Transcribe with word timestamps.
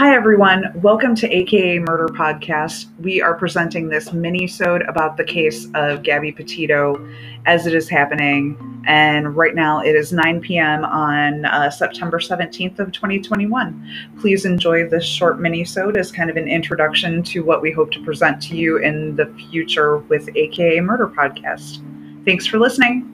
Hi, 0.00 0.16
everyone. 0.16 0.72
Welcome 0.76 1.14
to 1.16 1.28
AKA 1.28 1.80
Murder 1.80 2.08
Podcast. 2.08 2.86
We 3.00 3.20
are 3.20 3.34
presenting 3.34 3.88
this 3.88 4.12
mini-sode 4.12 4.82
about 4.82 5.16
the 5.16 5.24
case 5.24 5.68
of 5.74 6.02
Gabby 6.02 6.32
Petito 6.32 7.06
as 7.46 7.66
it 7.66 7.74
is 7.74 7.88
happening. 7.88 8.82
And 8.86 9.36
right 9.36 9.54
now 9.54 9.80
it 9.80 9.94
is 9.94 10.12
9 10.12 10.40
p.m. 10.40 10.84
on 10.84 11.44
uh, 11.44 11.70
September 11.70 12.18
17th 12.18 12.78
of 12.78 12.92
2021. 12.92 13.88
Please 14.18 14.44
enjoy 14.44 14.88
this 14.88 15.04
short 15.04 15.38
mini-sode 15.38 15.96
as 15.96 16.10
kind 16.10 16.30
of 16.30 16.36
an 16.36 16.48
introduction 16.48 17.22
to 17.24 17.44
what 17.44 17.62
we 17.62 17.70
hope 17.70 17.92
to 17.92 18.02
present 18.02 18.42
to 18.42 18.56
you 18.56 18.78
in 18.78 19.14
the 19.16 19.26
future 19.50 19.98
with 19.98 20.28
AKA 20.34 20.80
Murder 20.80 21.08
Podcast. 21.08 21.84
Thanks 22.24 22.46
for 22.46 22.58
listening. 22.58 23.09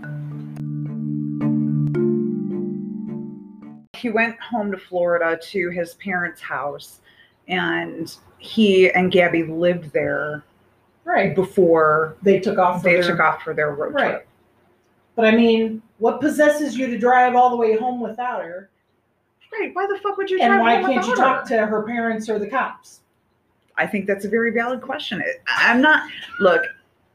He 3.96 4.10
went 4.10 4.38
home 4.40 4.70
to 4.70 4.78
Florida 4.78 5.38
to 5.50 5.70
his 5.70 5.94
parents' 5.94 6.40
house, 6.40 7.00
and 7.48 8.14
he 8.38 8.90
and 8.92 9.10
Gabby 9.10 9.42
lived 9.44 9.92
there 9.92 10.44
Right. 11.04 11.34
before 11.34 12.16
They 12.22 12.40
took 12.40 12.58
off. 12.58 12.82
for 12.82 12.88
they 12.88 12.94
their- 13.00 13.02
took 13.10 13.20
off 13.20 13.42
for 13.42 13.54
their 13.54 13.70
road 13.74 13.94
Right. 13.94 14.10
trip. 14.10 14.28
But 15.14 15.24
I 15.26 15.30
mean, 15.36 15.82
what 15.98 16.20
possesses 16.20 16.76
you 16.76 16.86
to 16.88 16.98
drive 16.98 17.34
all 17.34 17.48
the 17.50 17.56
way 17.56 17.76
home 17.76 18.00
without 18.00 18.44
her? 18.44 18.68
Right? 19.58 19.70
Why 19.74 19.86
the 19.86 19.98
fuck 20.02 20.18
would 20.18 20.30
you? 20.30 20.38
And 20.40 20.52
drive 20.52 20.60
why 20.60 20.74
home 20.82 20.92
can't 20.94 21.04
you 21.06 21.12
without 21.12 21.24
talk 21.38 21.48
to 21.48 21.64
her 21.66 21.82
parents 21.84 22.28
or 22.28 22.38
the 22.38 22.48
cops? 22.48 23.00
I 23.78 23.86
think 23.86 24.06
that's 24.06 24.24
a 24.24 24.28
very 24.28 24.50
valid 24.50 24.82
question. 24.82 25.22
I'm 25.46 25.80
not. 25.80 26.08
Look, 26.40 26.62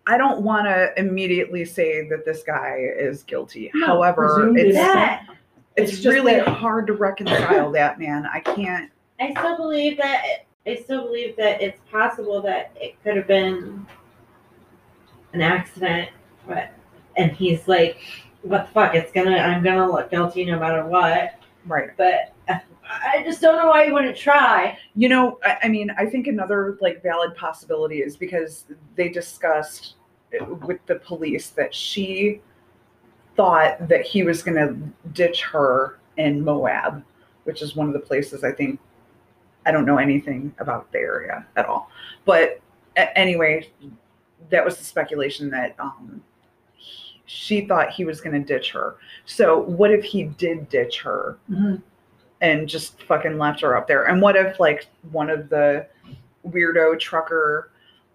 I 0.07 0.17
don't 0.17 0.41
want 0.41 0.65
to 0.65 0.91
immediately 0.97 1.65
say 1.65 2.07
that 2.09 2.25
this 2.25 2.41
guy 2.43 2.77
is 2.97 3.21
guilty. 3.23 3.69
No, 3.75 3.85
However, 3.87 4.51
it's 4.55 4.75
that 4.75 5.25
it's, 5.75 5.93
It's 5.93 6.05
really 6.05 6.35
that- 6.35 6.47
hard 6.47 6.87
to 6.87 6.93
reconcile 6.93 7.71
that, 7.71 7.99
man. 7.99 8.25
I 8.31 8.39
can't. 8.39 8.91
I 9.19 9.31
still 9.33 9.55
believe 9.57 9.97
that 9.97 10.45
I 10.65 10.75
still 10.75 11.05
believe 11.05 11.35
that 11.37 11.61
it's 11.61 11.79
possible 11.91 12.41
that 12.41 12.71
it 12.75 13.01
could 13.03 13.15
have 13.15 13.27
been 13.27 13.85
an 15.33 15.41
accident, 15.41 16.09
but 16.47 16.71
and 17.17 17.31
he's 17.31 17.67
like, 17.67 17.97
"What 18.41 18.67
the 18.67 18.71
fuck? 18.73 18.95
It's 18.95 19.11
gonna 19.11 19.37
I'm 19.37 19.63
gonna 19.63 19.89
look 19.91 20.09
guilty 20.09 20.45
no 20.45 20.59
matter 20.59 20.85
what." 20.85 21.35
Right. 21.65 21.89
But 21.97 22.33
I 22.83 23.23
just 23.23 23.41
don't 23.41 23.55
know 23.55 23.67
why 23.67 23.85
you 23.85 23.93
wouldn't 23.93 24.17
try. 24.17 24.77
You 24.95 25.07
know, 25.09 25.39
I, 25.43 25.57
I 25.63 25.67
mean, 25.69 25.91
I 25.97 26.05
think 26.05 26.27
another 26.27 26.77
like 26.81 27.01
valid 27.01 27.35
possibility 27.35 27.99
is 28.01 28.17
because 28.17 28.65
they 28.95 29.07
discussed 29.09 29.95
with 30.65 30.85
the 30.87 30.95
police 30.95 31.49
that 31.51 31.73
she 31.73 32.41
thought 33.41 33.87
that 33.87 34.05
he 34.05 34.21
was 34.21 34.43
going 34.43 34.55
to 34.55 35.09
ditch 35.13 35.41
her 35.41 35.97
in 36.17 36.43
Moab, 36.43 37.03
which 37.45 37.63
is 37.63 37.75
one 37.75 37.87
of 37.87 37.93
the 37.93 37.99
places 37.99 38.43
I 38.43 38.51
think 38.51 38.79
I 39.65 39.71
don't 39.71 39.85
know 39.85 39.97
anything 39.97 40.53
about 40.59 40.91
the 40.91 40.99
area 40.99 41.45
at 41.55 41.65
all. 41.65 41.89
But 42.25 42.59
anyway, 42.95 43.67
that 44.51 44.63
was 44.63 44.77
the 44.77 44.83
speculation 44.83 45.49
that 45.51 45.75
um, 45.79 46.21
he- 46.75 47.19
she 47.25 47.61
thought 47.65 47.89
he 47.91 48.05
was 48.05 48.21
going 48.21 48.33
to 48.39 48.45
ditch 48.53 48.71
her. 48.71 48.95
So 49.25 49.59
what 49.61 49.89
if 49.91 50.03
he 50.03 50.23
did 50.23 50.69
ditch 50.69 51.01
her? 51.01 51.37
Mhm. 51.49 51.81
and 52.41 52.67
just 52.67 53.01
fucking 53.03 53.37
left 53.37 53.61
her 53.61 53.77
up 53.77 53.87
there. 53.87 54.05
And 54.05 54.19
what 54.19 54.35
if 54.35 54.59
like 54.59 54.87
one 55.11 55.29
of 55.29 55.47
the 55.49 55.85
weirdo 56.47 56.99
trucker 56.99 57.69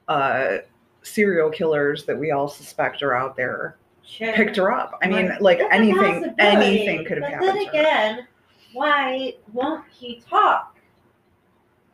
uh 0.09 0.59
serial 1.03 1.49
killers 1.51 2.05
that 2.07 2.19
we 2.19 2.33
all 2.33 2.49
suspect 2.49 3.05
are 3.05 3.15
out 3.15 3.37
there 3.37 3.77
Sure. 4.07 4.33
picked 4.35 4.57
her 4.57 4.73
up? 4.73 4.99
I 5.03 5.09
mean, 5.09 5.33
like 5.41 5.59
That's 5.59 5.75
anything 5.75 6.35
anything 6.39 7.05
could 7.05 7.19
have 7.19 7.23
but 7.23 7.31
happened. 7.33 7.49
then 7.49 7.57
to 7.59 7.65
her. 7.65 7.71
again, 7.71 8.27
why 8.73 9.35
won't 9.53 9.85
he 9.91 10.23
talk? 10.31 10.77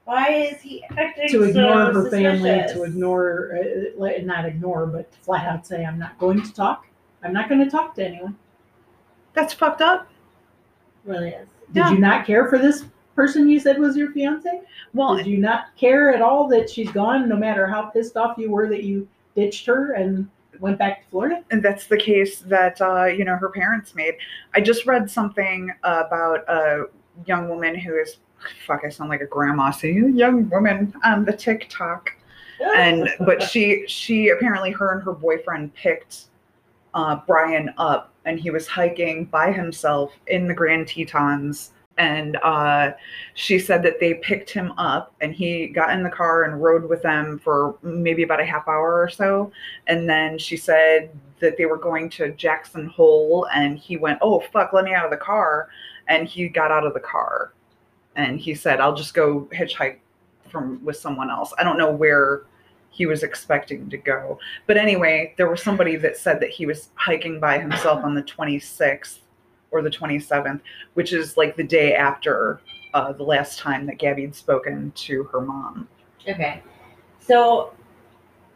Why 0.04 0.28
is 0.30 0.60
he 0.60 0.84
acting 0.98 1.28
To 1.30 1.44
ignore 1.44 1.92
so 1.92 2.02
her 2.02 2.10
family, 2.10 2.50
to 2.74 2.82
ignore, 2.82 3.58
uh, 3.98 4.08
not 4.24 4.44
ignore, 4.46 4.86
but 4.86 5.12
flat 5.14 5.46
out 5.46 5.66
say, 5.66 5.84
I'm 5.84 5.98
not 5.98 6.18
going 6.18 6.42
to 6.42 6.52
talk. 6.52 6.86
I'm 7.22 7.32
not 7.32 7.48
going 7.48 7.64
to 7.64 7.70
talk 7.70 7.94
to 7.94 8.04
anyone. 8.06 8.36
That's 9.32 9.54
fucked 9.54 9.80
up. 9.80 10.08
really 11.04 11.30
is. 11.30 11.48
Did 11.72 11.76
Yeah. 11.80 11.90
you 11.92 11.98
not 11.98 12.26
care 12.26 12.48
for 12.48 12.58
this 12.58 12.84
person 13.14 13.48
you 13.48 13.58
said 13.60 13.78
was 13.78 13.96
your 13.96 14.10
fiance? 14.12 14.60
Well, 14.92 15.16
Did 15.16 15.26
you 15.26 15.38
not 15.38 15.74
care 15.76 16.12
at 16.12 16.20
all 16.20 16.46
that 16.48 16.68
she's 16.68 16.90
gone, 16.90 17.28
no 17.28 17.36
matter 17.36 17.66
how 17.66 17.82
pissed 17.86 18.16
off 18.16 18.36
you 18.38 18.50
were 18.50 18.68
that 18.68 18.82
you 18.84 19.08
ditched 19.36 19.66
her 19.66 19.92
and 19.92 20.28
went 20.62 20.78
back 20.78 21.02
to 21.02 21.10
Florida? 21.10 21.44
and 21.50 21.62
that's 21.62 21.86
the 21.86 21.96
case 21.96 22.38
that 22.40 22.80
uh, 22.80 23.04
you 23.04 23.24
know 23.24 23.36
her 23.36 23.50
parents 23.50 23.94
made. 23.94 24.14
I 24.54 24.60
just 24.60 24.86
read 24.86 25.10
something 25.10 25.70
about 25.82 26.48
a 26.48 26.84
young 27.26 27.48
woman 27.48 27.74
who 27.74 27.98
is 27.98 28.18
fuck. 28.66 28.82
I 28.84 28.88
sound 28.88 29.10
like 29.10 29.20
a 29.20 29.26
grandma 29.26 29.70
saying 29.72 30.16
young 30.16 30.48
woman 30.48 30.94
on 31.04 31.24
the 31.24 31.32
TikTok. 31.32 32.10
and 32.76 33.08
but 33.20 33.42
she 33.42 33.84
she 33.88 34.28
apparently 34.28 34.70
her 34.70 34.94
and 34.94 35.02
her 35.02 35.12
boyfriend 35.12 35.74
picked 35.74 36.26
uh, 36.94 37.18
Brian 37.26 37.74
up, 37.76 38.12
and 38.24 38.38
he 38.38 38.50
was 38.50 38.68
hiking 38.68 39.24
by 39.26 39.50
himself 39.50 40.12
in 40.28 40.46
the 40.46 40.54
Grand 40.54 40.86
Tetons. 40.86 41.72
And 41.98 42.36
uh, 42.36 42.92
she 43.34 43.58
said 43.58 43.82
that 43.82 44.00
they 44.00 44.14
picked 44.14 44.50
him 44.50 44.72
up, 44.78 45.14
and 45.20 45.34
he 45.34 45.66
got 45.66 45.90
in 45.90 46.02
the 46.02 46.10
car 46.10 46.44
and 46.44 46.62
rode 46.62 46.88
with 46.88 47.02
them 47.02 47.38
for 47.38 47.76
maybe 47.82 48.22
about 48.22 48.40
a 48.40 48.44
half 48.44 48.66
hour 48.66 49.00
or 49.00 49.08
so. 49.08 49.52
And 49.86 50.08
then 50.08 50.38
she 50.38 50.56
said 50.56 51.10
that 51.40 51.58
they 51.58 51.66
were 51.66 51.76
going 51.76 52.08
to 52.10 52.32
Jackson 52.32 52.86
Hole, 52.86 53.46
and 53.54 53.78
he 53.78 53.96
went, 53.98 54.18
"Oh 54.22 54.40
fuck, 54.40 54.72
let 54.72 54.84
me 54.84 54.94
out 54.94 55.04
of 55.04 55.10
the 55.10 55.16
car," 55.18 55.68
and 56.08 56.26
he 56.26 56.48
got 56.48 56.70
out 56.70 56.86
of 56.86 56.94
the 56.94 57.00
car, 57.00 57.52
and 58.16 58.40
he 58.40 58.54
said, 58.54 58.80
"I'll 58.80 58.94
just 58.94 59.12
go 59.12 59.48
hitchhike 59.52 59.98
from 60.48 60.82
with 60.84 60.96
someone 60.96 61.30
else." 61.30 61.52
I 61.58 61.64
don't 61.64 61.78
know 61.78 61.90
where 61.90 62.44
he 62.92 63.06
was 63.06 63.22
expecting 63.22 63.90
to 63.90 63.96
go. 63.96 64.38
But 64.66 64.76
anyway, 64.76 65.34
there 65.36 65.50
was 65.50 65.62
somebody 65.62 65.96
that 65.96 66.16
said 66.16 66.40
that 66.40 66.50
he 66.50 66.66
was 66.66 66.90
hiking 66.94 67.40
by 67.40 67.58
himself 67.58 68.04
on 68.04 68.14
the 68.14 68.22
26th 68.22 69.20
or 69.72 69.82
the 69.82 69.90
27th, 69.90 70.60
which 70.94 71.12
is 71.12 71.36
like 71.36 71.56
the 71.56 71.64
day 71.64 71.94
after 71.94 72.60
uh, 72.94 73.12
the 73.12 73.22
last 73.24 73.58
time 73.58 73.86
that 73.86 73.98
Gabby 73.98 74.22
had 74.22 74.34
spoken 74.34 74.92
to 74.96 75.24
her 75.24 75.40
mom. 75.40 75.88
Okay. 76.28 76.62
So 77.18 77.72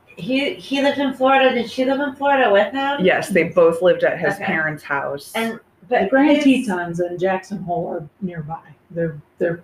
he 0.06 0.54
he 0.54 0.82
lived 0.82 0.98
in 0.98 1.14
Florida. 1.14 1.52
Did 1.54 1.70
she 1.70 1.84
live 1.84 2.00
in 2.00 2.14
Florida 2.14 2.50
with 2.52 2.72
him? 2.72 3.04
Yes, 3.04 3.30
they 3.30 3.44
both 3.44 3.82
lived 3.82 4.04
at 4.04 4.18
his 4.18 4.34
Okay. 4.34 4.44
parents' 4.44 4.82
house. 4.82 5.32
And 5.34 5.58
but 5.88 6.02
The 6.02 6.08
Grand 6.08 6.42
his- 6.42 6.66
Tetons 6.66 7.00
and 7.00 7.18
Jackson 7.18 7.58
Hole 7.62 7.88
are 7.88 8.08
nearby. 8.20 8.60
They're 8.90 9.16
they're 9.38 9.62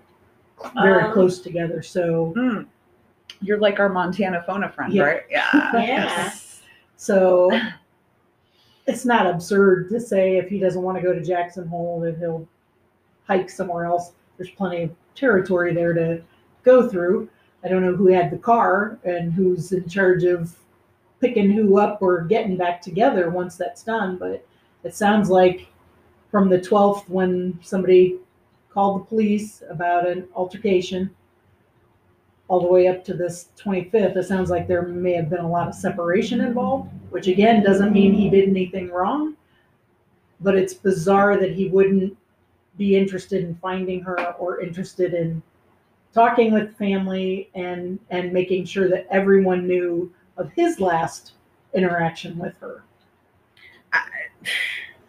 very 0.81 1.03
Um, 1.03 1.13
close 1.13 1.39
together. 1.39 1.81
So 1.81 2.33
Mm. 2.35 2.65
You're 3.41 3.57
like 3.59 3.79
our 3.79 3.89
Montana 3.89 4.41
phone 4.47 4.63
a 4.63 4.69
friend, 4.69 4.93
Yeah. 4.93 5.03
right? 5.03 5.21
Yeah. 5.29 5.49
Yeah. 5.73 6.31
so 6.95 7.49
it's 8.85 9.05
not 9.05 9.27
absurd 9.27 9.89
to 9.89 9.99
say 9.99 10.37
if 10.37 10.49
he 10.49 10.59
doesn't 10.59 10.81
want 10.81 10.97
to 10.97 11.03
go 11.03 11.13
to 11.13 11.23
Jackson 11.23 11.67
Hole 11.67 12.01
that 12.01 12.17
he'll 12.17 12.47
hike 13.25 13.49
somewhere 13.49 13.85
else. 13.85 14.11
There's 14.37 14.49
plenty 14.49 14.83
of 14.83 14.91
territory 15.15 15.73
there 15.73 15.93
to 15.93 16.21
go 16.63 16.89
through. 16.89 17.29
I 17.63 17.69
don't 17.69 17.81
know 17.81 17.95
who 17.95 18.07
had 18.07 18.29
the 18.29 18.37
car 18.37 18.99
and 19.05 19.31
who's 19.31 19.71
in 19.71 19.87
charge 19.87 20.23
of 20.23 20.55
picking 21.21 21.51
who 21.51 21.77
up 21.77 22.01
or 22.01 22.21
getting 22.23 22.57
back 22.57 22.81
together 22.81 23.29
once 23.29 23.55
that's 23.55 23.83
done, 23.83 24.17
but 24.17 24.45
it 24.83 24.93
sounds 24.93 25.29
like 25.29 25.67
from 26.29 26.49
the 26.49 26.59
12th 26.59 27.07
when 27.07 27.57
somebody 27.61 28.17
called 28.69 29.01
the 29.01 29.05
police 29.05 29.63
about 29.69 30.07
an 30.07 30.27
altercation 30.35 31.09
all 32.53 32.61
the 32.61 32.67
way 32.67 32.87
up 32.87 33.03
to 33.03 33.15
this 33.15 33.49
25th, 33.57 34.15
it 34.15 34.27
sounds 34.27 34.51
like 34.51 34.67
there 34.67 34.83
may 34.83 35.13
have 35.13 35.27
been 35.27 35.39
a 35.39 35.49
lot 35.49 35.67
of 35.67 35.73
separation 35.73 36.39
involved, 36.39 36.87
which 37.09 37.25
again 37.25 37.63
doesn't 37.63 37.91
mean 37.91 38.13
he 38.13 38.29
did 38.29 38.47
anything 38.47 38.91
wrong. 38.91 39.35
But 40.39 40.55
it's 40.55 40.75
bizarre 40.75 41.35
that 41.37 41.53
he 41.53 41.69
wouldn't 41.69 42.15
be 42.77 42.95
interested 42.95 43.43
in 43.43 43.55
finding 43.55 44.01
her 44.01 44.33
or 44.33 44.61
interested 44.61 45.15
in 45.15 45.41
talking 46.13 46.53
with 46.53 46.77
family 46.77 47.49
and 47.55 47.97
and 48.11 48.31
making 48.31 48.65
sure 48.65 48.87
that 48.87 49.07
everyone 49.09 49.65
knew 49.65 50.13
of 50.37 50.51
his 50.51 50.79
last 50.79 51.31
interaction 51.73 52.37
with 52.37 52.53
her. 52.59 52.83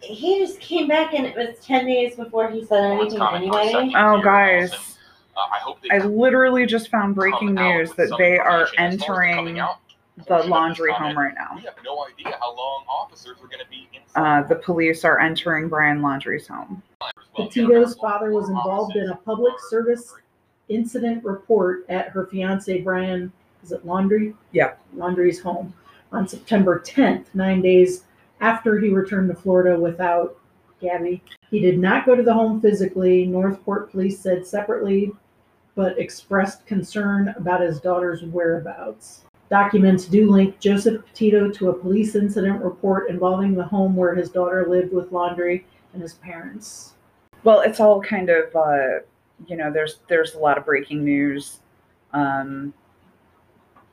he 0.00 0.38
just 0.38 0.60
came 0.60 0.88
back 0.88 1.12
and 1.12 1.26
it 1.26 1.36
was 1.36 1.58
ten 1.62 1.84
days 1.84 2.16
before 2.16 2.50
he 2.50 2.64
said 2.64 2.92
anything 2.92 3.18
common 3.18 3.50
for 3.50 3.58
a 3.58 3.66
anyway. 3.66 3.92
Oh, 3.98 4.22
guys. 4.22 4.93
Also. 5.36 5.50
Uh, 5.50 5.54
I 5.54 5.58
hope 5.58 5.82
they 5.82 5.90
I 5.90 5.98
literally 5.98 6.66
just 6.66 6.88
found 6.88 7.14
breaking 7.14 7.54
news 7.54 7.92
that 7.92 8.10
they 8.18 8.38
are 8.38 8.68
information 8.78 8.92
as 8.92 9.04
far 9.04 9.22
as 9.24 9.34
coming 9.34 9.58
entering 9.58 9.66
the 10.16 10.24
portion 10.24 10.36
of 10.36 10.42
this 10.42 10.52
Laundrie 10.52 10.92
home 10.92 11.18
right 11.18 11.34
now. 11.34 11.56
We 11.56 11.62
have 11.62 11.74
no 11.84 12.06
idea 12.06 12.36
how 12.40 12.56
long 12.56 12.84
officers 12.88 13.36
are 13.42 13.46
going 13.46 13.60
to 13.60 13.70
be 13.70 13.88
inside. 13.92 14.44
Uh, 14.44 14.46
the 14.46 14.56
police 14.56 15.04
are 15.04 15.18
entering 15.18 15.68
Brian 15.68 16.00
Laundrie's 16.00 16.46
home. 16.46 16.82
Petito's 17.36 17.96
father 17.96 18.30
was 18.32 18.48
involved 18.48 18.96
in 18.96 19.10
a 19.10 19.16
public 19.16 19.54
service 19.68 20.14
incident 20.68 21.24
report 21.24 21.84
at 21.88 22.08
her 22.08 22.26
fiance 22.26 22.80
Brian, 22.80 23.32
is 23.62 23.72
it 23.72 23.84
Laundrie? 23.84 24.34
Yeah. 24.52 24.74
Laundrie's 24.96 25.40
home 25.40 25.74
on 26.12 26.28
September 26.28 26.80
10th, 26.80 27.26
nine 27.34 27.60
days 27.60 28.04
after 28.40 28.78
he 28.78 28.88
returned 28.88 29.28
to 29.30 29.34
Florida 29.34 29.78
without 29.78 30.38
Gabby. 30.80 31.22
He 31.50 31.60
did 31.60 31.78
not 31.78 32.06
go 32.06 32.14
to 32.14 32.22
the 32.22 32.32
home 32.32 32.60
physically, 32.60 33.26
North 33.26 33.62
Port 33.64 33.90
police 33.90 34.20
said 34.20 34.46
separately, 34.46 35.12
but 35.74 35.98
expressed 35.98 36.66
concern 36.66 37.34
about 37.36 37.60
his 37.60 37.80
daughter's 37.80 38.22
whereabouts. 38.22 39.24
Documents 39.50 40.06
do 40.06 40.30
link 40.30 40.58
Joseph 40.58 41.04
Petito 41.06 41.50
to 41.50 41.68
a 41.70 41.72
police 41.74 42.14
incident 42.14 42.62
report 42.62 43.10
involving 43.10 43.54
the 43.54 43.64
home 43.64 43.94
where 43.94 44.14
his 44.14 44.30
daughter 44.30 44.66
lived 44.68 44.92
with 44.92 45.10
Laundrie 45.10 45.64
and 45.92 46.02
his 46.02 46.14
parents. 46.14 46.94
Well, 47.44 47.60
it's 47.60 47.78
all 47.80 48.00
kind 48.00 48.30
of 48.30 48.54
uh, 48.56 49.00
you 49.46 49.56
know, 49.56 49.72
there's 49.72 50.00
there's 50.08 50.34
a 50.34 50.38
lot 50.38 50.56
of 50.56 50.64
breaking 50.64 51.04
news. 51.04 51.58
Um, 52.12 52.72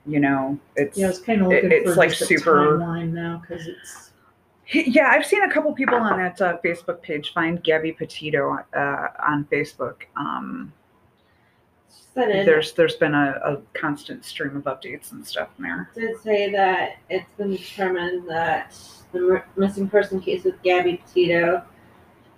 you 0.06 0.20
know, 0.20 0.58
it's 0.76 0.98
Yeah, 0.98 1.08
I 1.08 1.10
was 1.10 1.20
kind 1.20 1.42
of 1.42 1.52
It- 1.52 1.66
it's 1.72 1.90
for 1.92 1.96
like 1.96 2.12
super- 2.12 2.78
timeline 2.80 3.12
now 3.12 3.42
because 3.42 3.68
it's 3.68 4.12
yeah. 4.74 5.10
I've 5.12 5.26
seen 5.26 5.44
a 5.44 5.52
couple 5.52 5.74
people 5.74 5.96
on 5.96 6.18
that 6.18 6.42
uh, 6.42 6.58
Facebook 6.64 7.02
page 7.02 7.34
find 7.34 7.62
Gabby 7.62 7.92
Petito 7.92 8.58
uh, 8.74 9.08
on 9.20 9.46
Facebook. 9.52 10.04
Um, 10.16 10.72
There's 12.14 12.74
there's 12.74 12.96
been 12.96 13.14
a, 13.14 13.40
a 13.44 13.58
constant 13.74 14.26
stream 14.26 14.58
of 14.58 14.64
updates 14.64 15.12
and 15.14 15.26
stuff 15.26 15.50
in 15.58 15.64
there. 15.64 15.90
did 15.96 16.22
say 16.22 16.52
that 16.52 16.98
it's 17.10 17.32
been 17.38 17.52
determined 17.52 18.28
that 18.30 18.76
the 19.12 19.44
missing 19.56 19.88
person 19.88 20.20
case 20.20 20.44
with 20.44 20.62
Gabby 20.62 21.02
Petito 21.06 21.64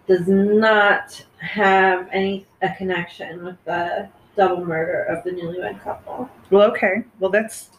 does 0.07 0.27
not 0.27 1.23
have 1.39 2.07
any 2.11 2.45
a 2.61 2.73
connection 2.75 3.43
with 3.43 3.57
the 3.65 4.09
double 4.35 4.65
murder 4.65 5.03
of 5.03 5.23
the 5.23 5.31
newlywed 5.31 5.81
couple. 5.81 6.29
Well, 6.49 6.69
okay. 6.71 7.03
Well, 7.19 7.31
that's 7.31 7.69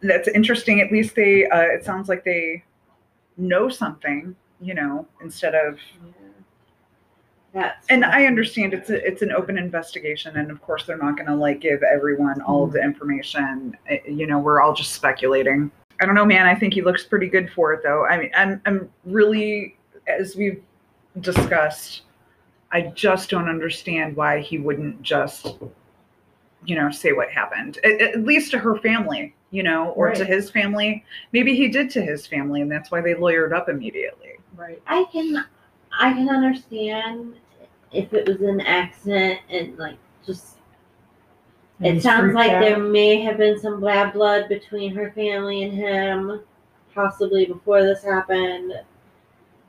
that's 0.00 0.28
interesting. 0.28 0.80
At 0.80 0.92
least 0.92 1.14
they. 1.14 1.46
Uh, 1.46 1.62
it 1.62 1.84
sounds 1.84 2.08
like 2.08 2.24
they 2.24 2.64
know 3.36 3.68
something. 3.68 4.34
You 4.60 4.74
know, 4.74 5.06
instead 5.20 5.54
of. 5.54 5.78
That's 7.54 7.86
And 7.88 8.04
I 8.04 8.26
understand 8.26 8.74
it's 8.74 8.90
a, 8.90 9.06
it's 9.06 9.22
an 9.22 9.30
open 9.30 9.56
investigation, 9.56 10.36
and 10.36 10.50
of 10.50 10.60
course 10.60 10.84
they're 10.84 10.98
not 10.98 11.16
going 11.16 11.28
to 11.28 11.36
like 11.36 11.60
give 11.60 11.82
everyone 11.84 12.42
all 12.42 12.64
of 12.64 12.72
the 12.72 12.82
information. 12.82 13.76
Uh, 13.90 13.94
You 14.06 14.26
know, 14.26 14.40
we're 14.40 14.60
all 14.60 14.74
just 14.74 14.92
speculating. 14.92 15.70
I 16.02 16.06
don't 16.06 16.16
know, 16.16 16.24
man. 16.24 16.46
I 16.46 16.56
think 16.56 16.74
he 16.74 16.82
looks 16.82 17.04
pretty 17.04 17.28
good 17.28 17.48
for 17.52 17.72
it, 17.72 17.82
though. 17.84 18.04
I 18.06 18.18
mean, 18.18 18.30
I'm 18.36 18.60
I'm 18.66 18.90
really, 19.04 19.76
as 20.08 20.34
we've 20.34 20.60
discussed, 21.20 22.02
I 22.72 22.82
just 22.96 23.30
don't 23.30 23.48
understand 23.48 24.16
why 24.16 24.40
he 24.40 24.58
wouldn't 24.58 25.00
just, 25.00 25.56
you 26.64 26.74
know, 26.74 26.90
say 26.90 27.12
what 27.12 27.30
happened. 27.30 27.78
At, 27.84 28.00
at 28.00 28.20
least 28.24 28.50
to 28.50 28.58
her 28.58 28.76
family, 28.78 29.32
you 29.52 29.62
know, 29.62 29.90
or 29.90 30.10
to 30.10 30.24
his 30.24 30.50
family. 30.50 31.04
Maybe 31.30 31.54
he 31.54 31.68
did 31.68 31.88
to 31.90 32.02
his 32.02 32.26
family, 32.26 32.62
and 32.62 32.70
that's 32.70 32.90
why 32.90 33.00
they 33.00 33.14
lawyered 33.14 33.52
up 33.52 33.68
immediately. 33.68 34.32
right. 34.56 34.82
I 34.88 35.04
can 35.12 35.44
I 35.96 36.12
can 36.12 36.28
understand 36.28 37.36
if 37.94 38.12
it 38.12 38.26
was 38.26 38.40
an 38.40 38.60
accident 38.60 39.40
and 39.48 39.78
like 39.78 39.96
just 40.26 40.56
And 41.80 41.98
it 41.98 42.02
sounds 42.02 42.34
like 42.34 42.52
out. 42.52 42.60
there 42.60 42.78
may 42.78 43.20
have 43.20 43.38
been 43.38 43.58
some 43.58 43.80
bad 43.80 44.12
blood 44.12 44.48
between 44.48 44.94
her 44.94 45.10
family 45.12 45.64
and 45.64 45.72
him, 45.72 46.40
possibly 46.94 47.46
before 47.46 47.82
this 47.82 48.02
happened. 48.02 48.72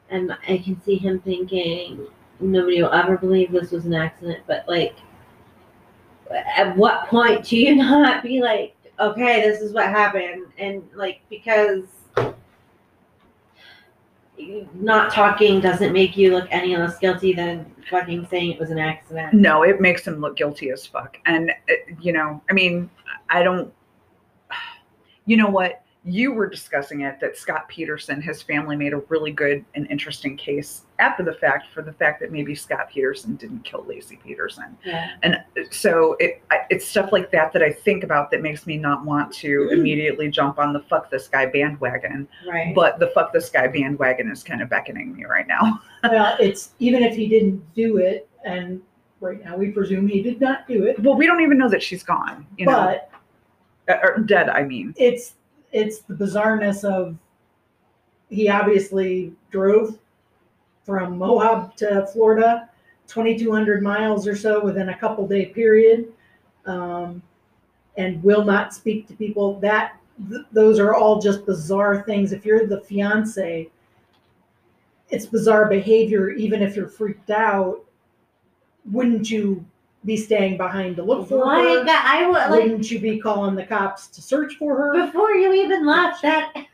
And 0.10 0.38
I 0.48 0.58
can 0.58 0.82
see 0.84 0.98
him 0.98 1.20
thinking 1.20 2.08
nobody 2.40 2.82
will 2.82 2.92
ever 2.92 3.18
believe 3.18 3.52
this 3.52 3.72
was 3.72 3.86
an 3.86 3.94
accident, 3.94 4.44
but 4.48 4.68
like 4.68 4.96
at 6.32 6.76
what 6.76 7.08
point 7.08 7.46
do 7.46 7.58
you 7.58 7.76
not 7.78 8.24
be 8.24 8.42
like, 8.42 8.76
okay, 9.00 9.42
this 9.42 9.62
is 9.62 9.74
what 9.74 9.86
happened 9.86 10.48
and 10.58 10.84
like 10.96 11.22
because 11.30 11.84
not 14.74 15.12
talking 15.12 15.62
doesn't 15.62 15.94
make 15.94 16.18
you 16.18 16.32
look 16.32 16.48
any 16.52 16.76
less 16.76 16.98
guilty 17.00 17.34
than 17.34 17.72
fucking 17.90 18.28
saying 18.30 18.52
it 18.52 18.60
was 18.60 18.72
an 18.72 18.80
accident. 18.80 19.34
No, 19.34 19.64
it 19.64 19.80
makes 19.80 20.06
him 20.06 20.20
look 20.20 20.36
guilty 20.36 20.70
as 20.72 20.86
fuck. 20.86 21.18
And, 21.26 21.52
uh, 21.52 21.74
you 22.02 22.12
know, 22.12 22.42
I 22.50 22.54
mean, 22.54 22.90
I 23.30 23.44
don't, 23.44 23.74
you 25.26 25.38
know 25.38 25.50
what? 25.50 25.85
You 26.08 26.34
were 26.34 26.48
discussing 26.48 27.02
it 27.02 27.20
that 27.20 27.36
Scott 27.36 27.68
Peterson, 27.68 28.22
his 28.22 28.40
family 28.44 28.76
made 28.76 28.94
a 28.94 28.98
really 29.10 29.32
good 29.32 29.66
and 29.74 29.90
interesting 29.90 30.38
case 30.38 30.84
after 31.00 31.24
the 31.24 31.34
fact 31.34 31.74
for 31.74 31.82
the 31.82 31.94
fact 31.94 32.20
that 32.22 32.32
maybe 32.32 32.54
Scott 32.54 32.90
Peterson 32.92 33.36
didn't 33.38 33.64
kill 33.64 33.84
Lacey 33.88 34.20
Peterson. 34.24 34.78
Yeah. 34.86 35.10
And 35.24 35.38
so 35.72 36.16
it, 36.20 36.44
I- 36.52 36.62
it's 36.70 36.86
stuff 36.88 37.12
like 37.12 37.32
that 37.32 37.52
that 37.54 37.64
I 37.64 37.72
think 37.72 38.04
about 38.04 38.30
that 38.32 38.44
makes 38.44 38.68
me 38.68 38.78
not 38.78 39.04
want 39.04 39.34
to 39.36 39.70
immediately 39.72 40.30
jump 40.30 40.60
on 40.60 40.74
the 40.74 40.82
fuck 40.82 41.10
this 41.10 41.28
guy 41.28 41.48
bandwagon. 41.48 42.28
Right. 42.48 42.76
But 42.76 43.00
the 43.00 43.08
fuck 43.08 43.34
this 43.34 43.50
guy 43.50 43.68
bandwagon 43.68 44.30
is 44.30 44.44
kind 44.44 44.62
of 44.62 44.70
beckoning 44.70 45.16
me 45.16 45.26
right 45.26 45.48
now. 45.48 45.80
well, 46.04 46.38
it's 46.40 46.74
even 46.78 47.02
if 47.02 47.16
he 47.16 47.28
didn't 47.28 47.74
do 47.74 47.98
it, 47.98 48.30
and 48.46 48.80
right 49.22 49.44
now 49.44 49.58
we 49.58 49.70
presume 49.72 50.08
he 50.08 50.22
did 50.22 50.40
not 50.40 50.68
do 50.68 50.84
it, 50.86 51.00
Well, 51.00 51.16
we 51.16 51.26
don't 51.26 51.42
even 51.42 51.58
know 51.58 51.70
that 51.70 51.82
she's 51.82 52.04
gone, 52.04 52.46
you 52.60 52.68
know, 52.68 52.96
but 53.88 53.92
Uh, 53.92 53.98
or 54.04 54.20
dead, 54.20 54.50
I 54.50 54.64
mean. 54.64 54.94
it's 54.98 55.34
it's 55.76 56.00
the 56.00 56.14
bizarreness 56.14 56.86
of 56.86 57.18
he 58.30 58.48
obviously 58.50 59.34
drove 59.52 60.00
from 60.84 61.18
Moab 61.18 61.76
to 61.76 62.08
Florida, 62.08 62.70
2,200 63.08 63.84
miles 63.84 64.26
or 64.26 64.38
so 64.38 64.64
within 64.64 64.90
a 64.90 64.98
couple 64.98 65.28
day 65.28 65.48
period, 65.48 66.14
um, 66.66 67.22
and 67.98 68.24
will 68.24 68.46
not 68.46 68.74
speak 68.74 69.06
to 69.10 69.14
people. 69.16 69.60
That 69.60 69.98
th- 70.30 70.46
those 70.54 70.80
are 70.80 70.96
all 70.96 71.22
just 71.22 71.46
bizarre 71.46 72.04
things. 72.04 72.32
If 72.32 72.46
you're 72.46 72.66
the 72.66 72.80
fiance, 72.82 73.70
it's 75.10 75.26
bizarre 75.26 75.68
behavior. 75.68 76.30
Even 76.30 76.64
if 76.64 76.78
you're 76.78 76.88
freaked 76.88 77.32
out, 77.32 77.84
wouldn't 78.92 79.30
you 79.30 79.66
be 80.06 80.16
staying 80.18 80.58
behind 80.58 80.96
to 80.98 81.04
look 81.04 81.28
for 81.28 81.40
her? 81.40 81.46
like 81.46 81.88
I 81.88 82.26
would 82.28 82.34
like 82.36 82.50
Wouldn't 82.64 82.92
you 82.92 83.00
be 83.00 83.20
calling 83.20 83.56
the 83.56 83.66
cops 83.66 84.08
to 84.08 84.22
search 84.22 84.56
for 84.56 84.76
her? 84.78 85.06
before 85.06 85.32
you 85.32 85.54
even 85.54 85.86
left 85.86 86.22
that 86.22 86.54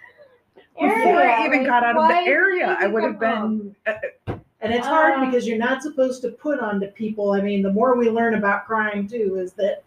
Before 0.76 0.90
area, 0.90 1.30
I 1.32 1.46
even 1.46 1.60
like, 1.60 1.68
got 1.68 1.84
out 1.84 1.96
of 1.98 2.08
the 2.08 2.14
why 2.16 2.24
area, 2.26 2.68
did 2.68 2.78
I 2.78 2.86
you 2.88 2.94
would 2.94 3.04
have 3.04 3.20
come 3.20 3.38
home? 3.38 3.76
been. 3.86 3.94
Uh, 4.28 4.34
And 4.62 4.74
it's 4.74 4.88
hard 4.88 5.16
Um, 5.16 5.26
because 5.26 5.48
you're 5.48 5.58
not 5.58 5.82
supposed 5.84 6.22
to 6.24 6.30
put 6.30 6.60
onto 6.60 6.88
people. 6.88 7.34
I 7.34 7.42
mean, 7.42 7.62
the 7.62 7.72
more 7.72 7.96
we 7.98 8.10
learn 8.10 8.36
about 8.36 8.66
crime 8.66 9.08
too, 9.08 9.38
is 9.40 9.54
that 9.54 9.84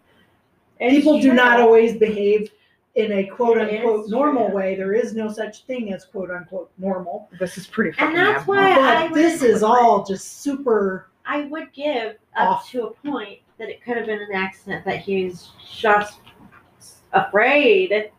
It's 0.79 0.95
people 0.95 1.19
do 1.21 1.33
not 1.33 1.55
true. 1.57 1.65
always 1.65 1.97
behave 1.97 2.51
in 2.95 3.11
a 3.11 3.25
quote 3.25 3.57
It 3.57 3.73
unquote 3.75 4.07
normal 4.09 4.47
true. 4.47 4.55
way. 4.55 4.75
There 4.75 4.93
is 4.93 5.13
no 5.15 5.29
such 5.29 5.63
thing 5.65 5.91
as 5.93 6.05
quote 6.05 6.29
unquote 6.31 6.69
normal. 6.77 7.29
this 7.39 7.57
is 7.57 7.67
pretty 7.67 7.91
fucking. 7.91 8.07
And 8.07 8.15
that's 8.17 8.47
why 8.47 8.71
I 8.71 9.03
But 9.03 9.11
would- 9.11 9.19
this 9.19 9.41
is 9.43 9.63
all 9.63 10.03
just 10.05 10.41
super. 10.43 11.07
I 11.25 11.41
would 11.45 11.73
give 11.73 12.15
up 12.37 12.49
Off. 12.49 12.69
to 12.71 12.83
a 12.87 12.91
point 12.91 13.39
that 13.57 13.69
it 13.69 13.83
could 13.83 13.97
have 13.97 14.05
been 14.05 14.21
an 14.21 14.33
accident 14.33 14.83
that 14.85 14.99
he 14.99 15.25
was 15.25 15.51
just 15.73 16.19
afraid 17.13 17.89
to 17.89 18.09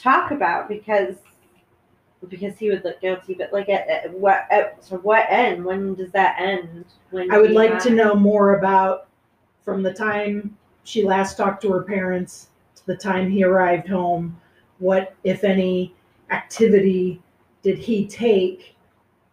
talk 0.00 0.30
about 0.30 0.68
because 0.68 1.16
because 2.28 2.58
he 2.58 2.68
would 2.68 2.82
look 2.84 3.00
guilty. 3.00 3.34
But 3.34 3.52
like 3.52 3.68
at, 3.68 3.88
at 3.88 4.12
what 4.12 4.46
at, 4.50 4.82
so 4.84 4.96
what 4.98 5.26
end? 5.28 5.64
When 5.64 5.94
does 5.94 6.10
that 6.12 6.36
end? 6.40 6.84
When 7.10 7.32
I 7.32 7.38
would 7.38 7.52
like 7.52 7.78
to 7.82 7.90
know 7.90 8.14
more 8.14 8.58
about 8.58 9.08
from 9.64 9.82
the 9.82 9.92
time 9.92 10.56
she 10.84 11.04
last 11.04 11.36
talked 11.36 11.62
to 11.62 11.70
her 11.70 11.82
parents 11.82 12.48
to 12.76 12.86
the 12.86 12.96
time 12.96 13.30
he 13.30 13.44
arrived 13.44 13.88
home. 13.88 14.40
What, 14.78 15.14
if 15.24 15.44
any, 15.44 15.94
activity 16.30 17.20
did 17.62 17.78
he 17.78 18.06
take 18.06 18.74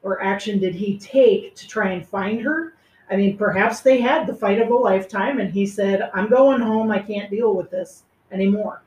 or 0.02 0.22
action 0.22 0.60
did 0.60 0.76
he 0.76 0.98
take 0.98 1.56
to 1.56 1.68
try 1.68 1.92
and 1.92 2.06
find 2.06 2.42
her? 2.42 2.75
I 3.10 3.16
mean, 3.16 3.38
perhaps 3.38 3.82
they 3.82 4.02
had 4.02 4.26
the 4.26 4.36
fight 4.36 4.60
of 4.60 4.70
a 4.70 4.76
lifetime 4.76 5.40
and 5.40 5.52
he 5.52 5.66
said, 5.66 6.10
I'm 6.14 6.30
going 6.30 6.62
home. 6.62 6.92
I 6.92 7.00
can't 7.00 7.30
deal 7.30 7.54
with 7.54 7.70
this 7.70 8.04
anymore. 8.32 8.84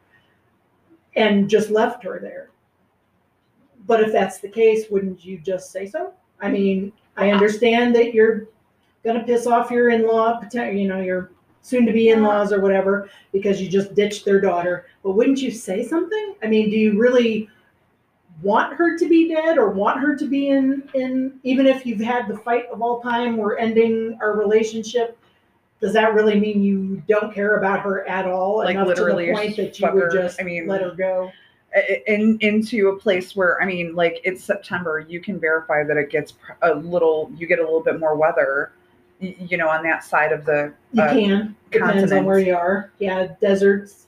And 1.14 1.48
just 1.48 1.70
left 1.70 2.02
her 2.04 2.18
there. 2.20 2.50
But 3.86 4.00
if 4.00 4.12
that's 4.12 4.38
the 4.40 4.48
case, 4.48 4.86
wouldn't 4.90 5.24
you 5.24 5.38
just 5.38 5.70
say 5.70 5.86
so? 5.86 6.12
I 6.40 6.50
mean, 6.50 6.92
I 7.16 7.30
understand 7.30 7.94
that 7.96 8.12
you're 8.12 8.48
gonna 9.04 9.24
piss 9.24 9.46
off 9.46 9.70
your 9.70 9.90
in-law, 9.90 10.40
you 10.52 10.88
know, 10.88 11.00
your 11.00 11.30
soon-to-be 11.62 12.10
in-laws 12.10 12.52
or 12.52 12.60
whatever, 12.60 13.08
because 13.32 13.60
you 13.60 13.68
just 13.68 13.94
ditched 13.94 14.24
their 14.24 14.40
daughter. 14.40 14.86
But 15.02 15.12
wouldn't 15.12 15.40
you 15.40 15.50
say 15.50 15.86
something? 15.86 16.34
I 16.42 16.46
mean, 16.46 16.70
do 16.70 16.76
you 16.76 16.98
really 16.98 17.48
want 18.42 18.74
her 18.74 18.96
to 18.96 19.08
be 19.08 19.28
dead 19.28 19.58
or 19.58 19.70
want 19.70 20.00
her 20.00 20.16
to 20.16 20.26
be 20.26 20.48
in 20.48 20.88
in 20.94 21.38
even 21.42 21.66
if 21.66 21.84
you've 21.84 22.00
had 22.00 22.28
the 22.28 22.36
fight 22.36 22.66
of 22.72 22.82
all 22.82 23.00
time, 23.00 23.36
we're 23.36 23.56
ending 23.56 24.18
our 24.20 24.36
relationship? 24.36 25.18
Does 25.80 25.92
that 25.92 26.14
really 26.14 26.38
mean 26.38 26.62
you 26.62 27.02
don't 27.08 27.32
care 27.32 27.56
about 27.58 27.80
her 27.80 28.06
at 28.08 28.26
all 28.26 28.58
Like, 28.58 28.70
enough 28.70 28.84
to 28.84 28.88
literally 28.88 29.26
the 29.26 29.32
point 29.32 29.56
that 29.56 29.78
you 29.78 29.90
would 29.92 30.10
just 30.12 30.40
I 30.40 30.44
mean, 30.44 30.66
let 30.66 30.82
her 30.82 30.94
go? 30.94 31.30
In 32.06 32.38
into 32.40 32.88
a 32.88 32.96
place 32.98 33.36
where 33.36 33.60
I 33.62 33.66
mean, 33.66 33.94
like 33.94 34.20
it's 34.24 34.42
September, 34.42 35.04
you 35.06 35.20
can 35.20 35.38
verify 35.38 35.84
that 35.84 35.96
it 35.96 36.10
gets 36.10 36.34
a 36.62 36.74
little. 36.74 37.30
You 37.36 37.46
get 37.46 37.58
a 37.58 37.62
little 37.62 37.82
bit 37.82 38.00
more 38.00 38.16
weather, 38.16 38.72
you 39.20 39.58
know, 39.58 39.68
on 39.68 39.82
that 39.82 40.02
side 40.02 40.32
of 40.32 40.46
the. 40.46 40.72
You 40.92 41.02
uh, 41.02 41.12
can 41.12 41.56
depends 41.70 42.10
on 42.10 42.24
where 42.24 42.38
you 42.38 42.56
are. 42.56 42.90
Yeah, 42.98 43.28
deserts. 43.40 44.07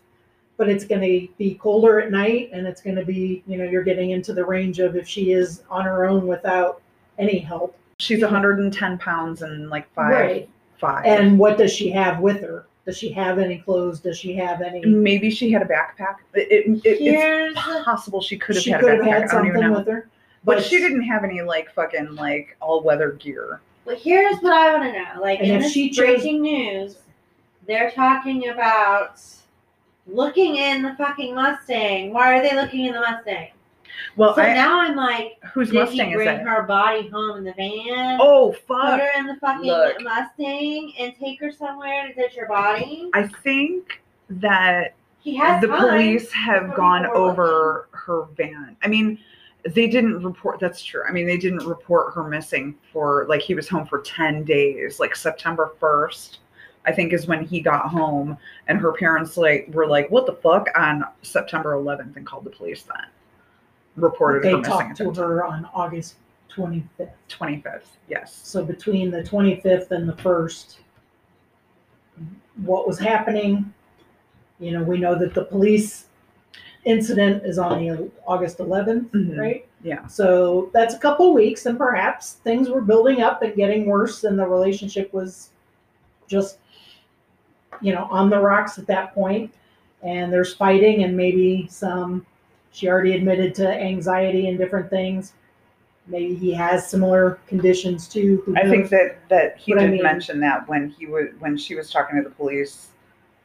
But 0.60 0.68
it's 0.68 0.84
going 0.84 1.00
to 1.00 1.26
be 1.38 1.54
colder 1.54 2.02
at 2.02 2.10
night 2.10 2.50
and 2.52 2.66
it's 2.66 2.82
going 2.82 2.94
to 2.94 3.02
be, 3.02 3.42
you 3.46 3.56
know, 3.56 3.64
you're 3.64 3.82
getting 3.82 4.10
into 4.10 4.34
the 4.34 4.44
range 4.44 4.78
of 4.78 4.94
if 4.94 5.08
she 5.08 5.32
is 5.32 5.62
on 5.70 5.86
her 5.86 6.04
own 6.04 6.26
without 6.26 6.82
any 7.18 7.38
help. 7.38 7.74
She's 7.98 8.20
110 8.20 8.98
pounds 8.98 9.40
and 9.40 9.70
like 9.70 9.90
five 9.94 10.10
Right. 10.12 10.48
five. 10.78 11.06
And 11.06 11.38
what 11.38 11.56
does 11.56 11.72
she 11.72 11.88
have 11.92 12.20
with 12.20 12.42
her? 12.42 12.66
Does 12.84 12.98
she 12.98 13.10
have 13.12 13.38
any 13.38 13.56
clothes? 13.56 14.00
Does 14.00 14.18
she 14.18 14.34
have 14.34 14.60
any? 14.60 14.84
maybe 14.84 15.30
she 15.30 15.50
had 15.50 15.62
a 15.62 15.64
backpack. 15.64 16.16
It, 16.34 16.52
it, 16.52 16.84
it- 16.84 16.98
it's 17.00 17.58
possible 17.82 18.20
she 18.20 18.36
could 18.36 18.56
have 18.56 18.62
she 18.62 18.70
had 18.72 18.80
could 18.82 19.00
a 19.00 19.04
have 19.04 19.04
had 19.06 19.22
I 19.30 19.32
don't 19.32 19.46
even 19.46 19.62
something 19.62 19.78
with 19.78 19.86
her. 19.88 20.08
But 20.44 20.62
she 20.62 20.76
didn't 20.78 21.04
have 21.04 21.24
any 21.24 21.40
like 21.40 21.72
fucking 21.72 22.16
like 22.16 22.54
all 22.60 22.82
weather 22.82 23.12
gear. 23.12 23.62
Well, 23.86 23.96
here's 23.96 24.36
what 24.42 24.52
I 24.52 24.72
want 24.76 24.82
to 24.82 24.92
know. 24.92 25.22
Like 25.22 25.38
And 25.40 25.48
in 25.48 25.54
if 25.56 25.62
this 25.62 25.72
she 25.72 25.88
chose- 25.88 26.04
breaking 26.04 26.42
news, 26.42 26.96
they're 27.66 27.90
talking 27.92 28.50
about 28.50 29.22
looking 30.12 30.56
in 30.56 30.82
the 30.82 30.94
fucking 30.96 31.34
Mustang. 31.34 32.12
Why 32.12 32.36
are 32.38 32.42
they 32.42 32.54
looking 32.54 32.86
in 32.86 32.92
the 32.92 33.00
Mustang? 33.00 33.48
Well, 34.16 34.34
so 34.34 34.42
I, 34.42 34.54
now 34.54 34.80
I'm 34.80 34.96
like, 34.96 35.38
whose 35.52 35.68
did 35.70 35.76
Mustang 35.80 36.08
he 36.08 36.12
is 36.14 36.16
bring 36.16 36.26
that? 36.26 36.46
her 36.46 36.62
body 36.62 37.08
home 37.08 37.38
in 37.38 37.44
the 37.44 37.52
van? 37.54 38.18
Oh 38.20 38.52
Put 38.66 38.78
fuck! 38.80 39.00
her 39.00 39.08
in 39.18 39.26
the 39.26 39.36
fucking 39.36 39.66
Look. 39.66 40.00
Mustang 40.02 40.92
and 40.98 41.14
take 41.18 41.40
her 41.40 41.52
somewhere 41.52 42.08
to 42.08 42.14
ditch 42.14 42.34
her 42.36 42.46
body. 42.46 43.10
I 43.14 43.26
think 43.26 44.00
that 44.30 44.94
He 45.20 45.34
has 45.36 45.60
the 45.60 45.68
time. 45.68 45.80
police 45.90 46.30
have 46.32 46.74
gone 46.74 47.06
over 47.06 47.88
her 47.92 48.24
van. 48.36 48.76
I 48.82 48.88
mean, 48.88 49.18
they 49.74 49.86
didn't 49.86 50.22
report. 50.24 50.58
That's 50.60 50.82
true. 50.82 51.02
I 51.06 51.12
mean, 51.12 51.26
they 51.26 51.36
didn't 51.36 51.66
report 51.66 52.14
her 52.14 52.24
missing 52.26 52.74
for 52.92 53.26
like 53.28 53.42
he 53.42 53.54
was 53.54 53.68
home 53.68 53.86
for 53.86 54.00
ten 54.00 54.44
days. 54.44 54.98
Like 54.98 55.14
September 55.14 55.72
first, 55.78 56.38
I 56.86 56.92
think 56.92 57.12
is 57.12 57.26
when 57.26 57.44
he 57.44 57.60
got 57.60 57.88
home, 57.88 58.38
and 58.68 58.78
her 58.78 58.92
parents 58.92 59.36
like 59.36 59.68
were 59.72 59.86
like, 59.86 60.10
"What 60.10 60.26
the 60.26 60.32
fuck?" 60.32 60.68
on 60.76 61.04
September 61.22 61.72
11th 61.74 62.16
and 62.16 62.26
called 62.26 62.44
the 62.44 62.50
police. 62.50 62.82
Then 62.82 63.06
reported 63.96 64.42
They 64.42 64.52
her 64.52 64.58
missing. 64.58 64.72
talked 64.72 64.96
to 64.96 65.12
her 65.12 65.44
on 65.44 65.68
August 65.74 66.16
25th. 66.48 67.10
25th. 67.28 67.96
Yes. 68.08 68.34
So 68.42 68.64
between 68.64 69.10
the 69.10 69.22
25th 69.22 69.90
and 69.90 70.08
the 70.08 70.14
1st, 70.14 70.78
what 72.64 72.86
was 72.86 72.98
happening? 72.98 73.72
You 74.58 74.72
know, 74.72 74.82
we 74.82 74.98
know 74.98 75.14
that 75.18 75.34
the 75.34 75.44
police 75.44 76.06
incident 76.84 77.44
is 77.44 77.58
on 77.58 77.78
the 77.84 78.10
August 78.26 78.58
11th, 78.58 79.12
Mhm. 79.12 79.38
right? 79.38 79.66
Yeah. 79.82 80.06
So 80.06 80.70
that's 80.72 80.94
a 80.94 80.98
couple 80.98 81.32
weeks, 81.34 81.66
and 81.66 81.76
perhaps 81.76 82.34
things 82.44 82.68
were 82.70 82.80
building 82.80 83.20
up 83.22 83.42
and 83.42 83.54
getting 83.54 83.86
worse, 83.86 84.24
and 84.24 84.38
the 84.38 84.46
relationship 84.46 85.12
was 85.12 85.50
just, 86.26 86.58
you 87.80 87.92
know, 87.94 88.04
on 88.10 88.30
the 88.30 88.38
rocks 88.38 88.78
at 88.78 88.86
that. 88.86 89.14
And 90.02 90.32
there's 90.32 90.54
fighting, 90.54 91.04
and 91.04 91.16
maybe 91.16 91.66
some. 91.70 92.24
She 92.72 92.88
already 92.88 93.12
admitted 93.12 93.54
to 93.56 93.68
anxiety 93.68 94.48
and 94.48 94.56
different 94.56 94.88
things. 94.88 95.32
Maybe 96.06 96.34
he 96.34 96.52
has 96.54 96.88
similar 96.88 97.38
conditions 97.46 98.08
too. 98.08 98.42
I 98.56 98.68
think 98.68 98.88
that 98.90 99.18
that 99.28 99.58
he 99.58 99.72
But 99.74 99.82
I 99.82 99.86
did 99.86 99.92
mean- 99.92 100.02
mention 100.02 100.40
that 100.40 100.68
when 100.68 100.90
he 100.90 101.06
was 101.06 101.28
when 101.38 101.56
she 101.56 101.74
was 101.74 101.90
talking 101.90 102.16
to 102.16 102.22
the 102.26 102.34
police, 102.34 102.88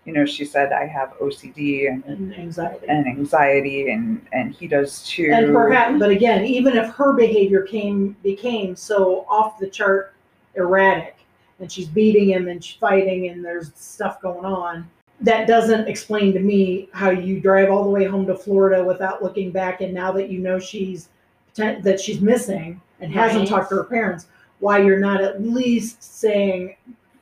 you 0.06 0.13
know, 0.13 0.25
she 0.25 0.46
said 0.46 0.72
I 0.72 0.86
have 0.86 1.13
OCD 1.20 1.88
and 1.89 2.04
and 2.06 2.34
anxiety. 2.36 2.86
and 2.88 3.06
anxiety 3.08 3.89
and 3.92 4.25
and 4.32 4.54
he 4.56 4.68
does 4.68 5.04
too. 5.06 5.30
And 5.34 5.54
perhaps, 5.54 6.00
but 6.00 6.10
again, 6.12 6.46
even 6.46 6.77
if 6.77 6.89
her 6.96 7.13
behavior 7.13 7.63
came 7.63 8.15
became 8.24 8.75
so 8.75 9.25
off 9.30 9.60
the 9.60 9.68
chart 9.68 10.13
erratic, 10.56 11.15
and 11.60 11.72
she's 11.72 11.88
beating 11.88 12.30
him 12.30 12.48
and 12.48 12.64
she's 12.64 12.78
fighting 12.78 13.30
and 13.30 13.44
there's 13.44 13.72
stuff 13.76 14.22
going 14.22 14.46
on, 14.46 14.90
that 15.22 15.48
doesn't 15.48 15.88
explain 15.88 16.34
to 16.34 16.40
me 16.40 16.90
how 16.92 17.10
you 17.10 17.40
drive 17.40 17.70
all 17.70 17.84
the 17.84 17.90
way 17.90 18.06
home 18.06 18.26
to 18.28 18.36
Florida 18.36 18.84
without 18.84 19.24
looking 19.24 19.52
back, 19.52 19.82
and 19.82 19.94
now 19.94 20.12
that 20.12 20.30
you 20.30 20.40
know 20.40 20.60
she's 20.60 21.10
that 21.56 22.02
she's 22.02 22.20
missing 22.20 22.82
and 23.00 23.14
hasn't 23.14 23.48
talked 23.48 23.70
to 23.70 23.76
her 23.76 23.86
parents, 23.86 24.28
why 24.60 24.80
you're 24.80 25.00
not 25.00 25.24
at 25.24 25.42
least 25.42 26.04
saying 26.04 26.76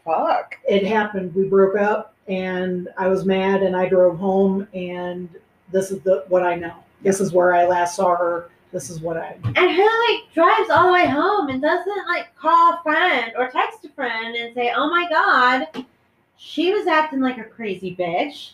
fuck. 0.03 0.55
it 0.67 0.85
happened. 0.85 1.33
We 1.35 1.45
broke 1.45 1.77
up, 1.77 2.15
and 2.27 2.89
I 2.97 3.07
was 3.07 3.25
mad, 3.25 3.63
and 3.63 3.75
I 3.75 3.87
drove 3.87 4.17
home, 4.17 4.67
and 4.73 5.29
this 5.71 5.91
is 5.91 6.01
the 6.01 6.25
what 6.29 6.43
I 6.43 6.55
know. 6.55 6.75
This 7.01 7.19
is 7.19 7.31
where 7.31 7.53
I 7.53 7.65
last 7.65 7.95
saw 7.95 8.15
her. 8.15 8.49
This 8.73 8.89
is 8.89 8.99
what 9.01 9.17
I. 9.17 9.37
And 9.43 9.55
who 9.71 9.83
like 10.09 10.33
drives 10.33 10.69
all 10.71 10.87
the 10.87 10.93
way 10.93 11.05
home 11.05 11.49
and 11.49 11.61
doesn't 11.61 12.07
like 12.07 12.35
call 12.35 12.73
a 12.73 12.79
friend 12.83 13.31
or 13.37 13.47
text 13.49 13.85
a 13.85 13.89
friend 13.89 14.35
and 14.35 14.53
say, 14.55 14.73
"Oh 14.75 14.89
my 14.89 15.07
god, 15.09 15.85
she 16.37 16.73
was 16.73 16.87
acting 16.87 17.21
like 17.21 17.37
a 17.37 17.43
crazy 17.43 17.95
bitch. 17.95 18.53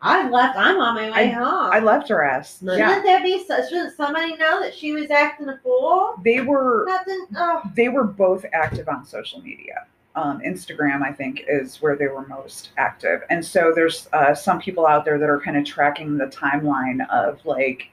I've 0.00 0.30
left. 0.30 0.56
I'm 0.56 0.78
on 0.78 0.94
my 0.94 1.10
way 1.10 1.30
home." 1.30 1.70
I 1.72 1.80
left 1.80 2.08
her 2.10 2.22
ass. 2.22 2.60
Shouldn't 2.60 2.78
Yeah. 2.78 3.00
there 3.02 3.22
be? 3.22 3.44
Shouldn't 3.44 3.96
somebody 3.96 4.36
know 4.36 4.60
that 4.62 4.72
she 4.72 4.92
was 4.92 5.10
acting 5.10 5.48
a 5.48 5.58
fool? 5.58 6.14
They 6.24 6.40
were 6.42 6.84
Nothing. 6.86 7.26
Oh, 7.36 7.62
they 7.74 7.88
were 7.88 8.04
both 8.04 8.44
active 8.52 8.88
on 8.88 9.04
social 9.04 9.42
media. 9.42 9.84
Um, 10.14 10.40
Instagram, 10.40 11.02
I 11.02 11.12
think, 11.12 11.44
is 11.46 11.82
where 11.82 11.94
they 11.96 12.06
were 12.06 12.26
most 12.26 12.70
active. 12.78 13.22
And 13.28 13.44
so 13.44 13.72
there's 13.74 14.08
uh, 14.14 14.34
some 14.34 14.58
people 14.60 14.86
out 14.86 15.04
there 15.04 15.18
that 15.18 15.28
are 15.28 15.40
kind 15.40 15.58
of 15.58 15.64
tracking 15.66 16.16
the 16.16 16.26
timeline 16.28 17.06
of 17.10 17.44
like 17.44 17.90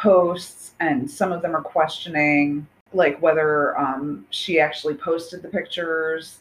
posts, 0.00 0.72
and 0.80 1.10
some 1.10 1.30
of 1.30 1.42
them 1.42 1.54
are 1.54 1.62
questioning 1.62 2.66
like 2.92 3.20
whether 3.22 3.78
um, 3.78 4.26
she 4.30 4.58
actually 4.58 4.94
posted 4.94 5.42
the 5.42 5.48
pictures. 5.48 6.38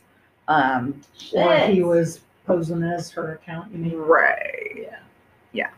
Um, 0.48 1.02
Or 1.34 1.58
he 1.68 1.84
was 1.84 2.22
posing 2.48 2.82
as 2.82 3.12
her 3.12 3.34
account. 3.34 3.72
You 3.72 3.78
mean? 3.78 3.96
right. 3.96 4.74
Yeah. 4.76 5.00
Yeah. 5.52 5.70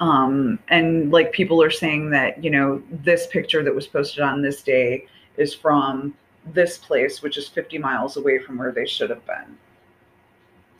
Um, 0.00 0.58
and 0.68 1.10
like 1.10 1.32
people 1.32 1.62
are 1.62 1.70
saying 1.70 2.10
that, 2.10 2.42
you 2.44 2.50
know, 2.50 2.82
this 2.90 3.26
picture 3.28 3.62
that 3.62 3.74
was 3.74 3.86
posted 3.86 4.22
on 4.22 4.42
this 4.42 4.62
day 4.62 5.06
is 5.38 5.54
from 5.54 6.14
this 6.52 6.76
place, 6.76 7.22
which 7.22 7.38
is 7.38 7.48
50 7.48 7.78
miles 7.78 8.18
away 8.18 8.38
from 8.38 8.58
where 8.58 8.72
they 8.72 8.84
should 8.84 9.08
have 9.08 9.24
been. 9.24 9.56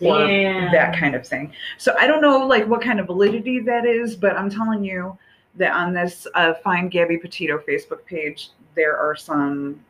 Or 0.06 0.26
Damn. 0.26 0.72
that 0.72 0.98
kind 0.98 1.14
of 1.14 1.26
thing. 1.26 1.54
So 1.78 1.94
I 1.98 2.06
don't 2.06 2.20
know 2.20 2.46
like 2.46 2.66
what 2.66 2.82
kind 2.82 3.00
of 3.00 3.06
validity 3.06 3.60
that 3.60 3.86
is, 3.86 4.16
but 4.16 4.36
I'm 4.36 4.50
telling 4.50 4.84
you 4.84 5.16
that 5.56 5.72
on 5.72 5.92
this 5.94 6.26
uh, 6.34 6.54
Find 6.54 6.90
Gabby 6.90 7.18
Petito 7.18 7.58
Facebook 7.58 8.04
page, 8.06 8.50
there 8.74 8.96
are 8.96 9.14
some 9.16 9.80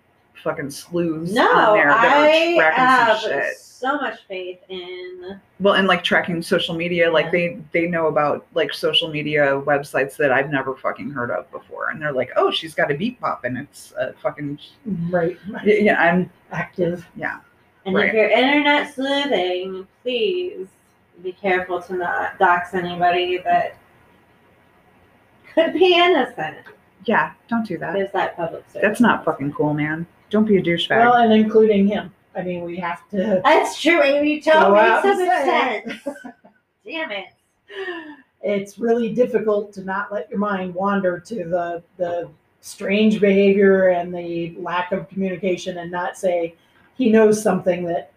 fucking 0.42 0.70
sleuths 0.70 1.32
No, 1.32 1.50
on 1.50 1.76
there 1.76 1.88
that 1.88 2.04
I 2.04 2.54
are 2.54 2.56
tracking 2.56 2.84
have 2.84 3.18
some 3.20 3.30
shit. 3.30 3.56
so 3.56 3.96
much 3.96 4.18
faith 4.28 4.58
in. 4.68 5.40
Well, 5.60 5.74
and 5.74 5.86
like 5.88 6.04
tracking 6.04 6.42
social 6.42 6.74
media, 6.74 7.10
like 7.10 7.32
they 7.32 7.58
they 7.72 7.86
know 7.86 8.08
about 8.08 8.46
like 8.54 8.74
social 8.74 9.08
media 9.08 9.62
websites 9.64 10.16
that 10.18 10.32
I've 10.32 10.50
never 10.50 10.74
fucking 10.74 11.10
heard 11.10 11.30
of 11.30 11.50
before, 11.50 11.90
and 11.90 12.00
they're 12.02 12.12
like, 12.12 12.30
oh, 12.36 12.50
she's 12.50 12.74
got 12.74 12.90
a 12.90 12.94
beat 12.94 13.18
pop, 13.20 13.44
and 13.44 13.56
it's 13.56 13.92
a 13.98 14.12
fucking 14.14 14.58
Right. 15.10 15.38
yeah. 15.64 15.74
yeah, 15.74 16.02
I'm 16.02 16.30
Active. 16.52 17.06
Yeah. 17.16 17.38
And 17.86 17.94
Right. 17.94 18.08
if 18.08 18.14
you're 18.14 18.28
internet 18.28 18.94
sleuthing, 18.94 19.86
please 20.02 20.66
be 21.22 21.32
careful 21.32 21.80
to 21.82 21.94
not 21.94 22.38
dox 22.38 22.74
anybody 22.74 23.38
that 23.38 23.76
could 25.54 25.72
be 25.72 25.94
innocent. 25.94 26.58
yeah. 27.04 27.32
Don't 27.48 27.66
do 27.66 27.78
that. 27.78 27.94
There's 27.94 28.12
that 28.12 28.36
public 28.36 28.64
service. 28.68 28.82
That's 28.82 29.00
not 29.00 29.24
fucking 29.24 29.52
cool, 29.52 29.74
man. 29.74 30.06
Don't 30.30 30.44
be 30.44 30.56
a 30.56 30.62
douchebag. 30.62 30.98
Well, 30.98 31.14
and 31.14 31.32
including 31.32 31.86
him. 31.86 32.12
I 32.36 32.42
mean, 32.42 32.62
we 32.64 32.76
have 32.78 33.08
to. 33.10 33.40
That's 33.44 33.80
true. 33.80 34.00
and 34.02 34.28
You 34.28 34.40
told 34.42 34.64
Go 34.64 34.74
me 34.74 34.80
out 34.80 35.02
so 35.02 35.14
much 35.14 35.44
sense. 35.44 35.92
Damn 36.84 37.10
it. 37.12 37.26
It's 38.42 38.78
really 38.78 39.12
difficult 39.14 39.72
to 39.74 39.84
not 39.84 40.12
let 40.12 40.28
your 40.28 40.38
mind 40.38 40.74
wander 40.74 41.18
to 41.20 41.34
the 41.44 41.82
the 41.96 42.28
strange 42.60 43.20
behavior 43.20 43.88
and 43.88 44.14
the 44.14 44.54
lack 44.58 44.92
of 44.92 45.08
communication, 45.08 45.78
and 45.78 45.90
not 45.90 46.16
say 46.16 46.54
he 46.96 47.10
knows 47.10 47.42
something 47.42 47.84
that 47.84 48.10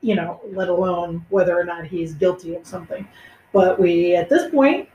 you 0.00 0.14
know, 0.14 0.40
let 0.52 0.68
alone 0.68 1.24
whether 1.30 1.58
or 1.58 1.64
not 1.64 1.84
he's 1.86 2.14
guilty 2.14 2.54
of 2.54 2.66
something. 2.66 3.06
But 3.52 3.78
we, 3.80 4.14
at 4.14 4.28
this 4.28 4.50
point, 4.50 4.88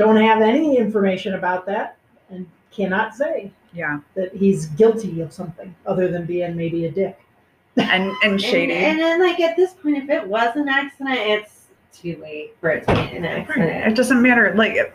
don't 0.00 0.16
have 0.16 0.40
any 0.40 0.78
information 0.78 1.34
about 1.34 1.66
that 1.66 1.98
and 2.30 2.48
cannot 2.70 3.14
say 3.14 3.52
yeah, 3.72 4.00
that 4.14 4.34
he's 4.34 4.66
guilty 4.66 5.20
of 5.20 5.32
something 5.32 5.74
other 5.86 6.08
than 6.08 6.24
being 6.26 6.56
maybe 6.56 6.86
a 6.86 6.90
dick. 6.90 7.18
and 7.76 8.12
and 8.24 8.40
shady. 8.40 8.72
And, 8.72 8.98
and 8.98 8.98
then, 8.98 9.20
like, 9.20 9.40
at 9.40 9.56
this 9.56 9.74
point, 9.74 9.96
if 9.98 10.10
it 10.10 10.26
was 10.26 10.56
an 10.56 10.68
accident, 10.68 11.18
it's 11.18 11.66
too 11.92 12.18
late 12.20 12.56
for 12.60 12.70
it 12.70 12.86
to 12.88 12.94
be 12.94 13.16
an 13.16 13.24
accident. 13.24 13.86
It 13.86 13.94
doesn't 13.94 14.20
matter. 14.20 14.52
Like, 14.54 14.72
it- 14.72 14.92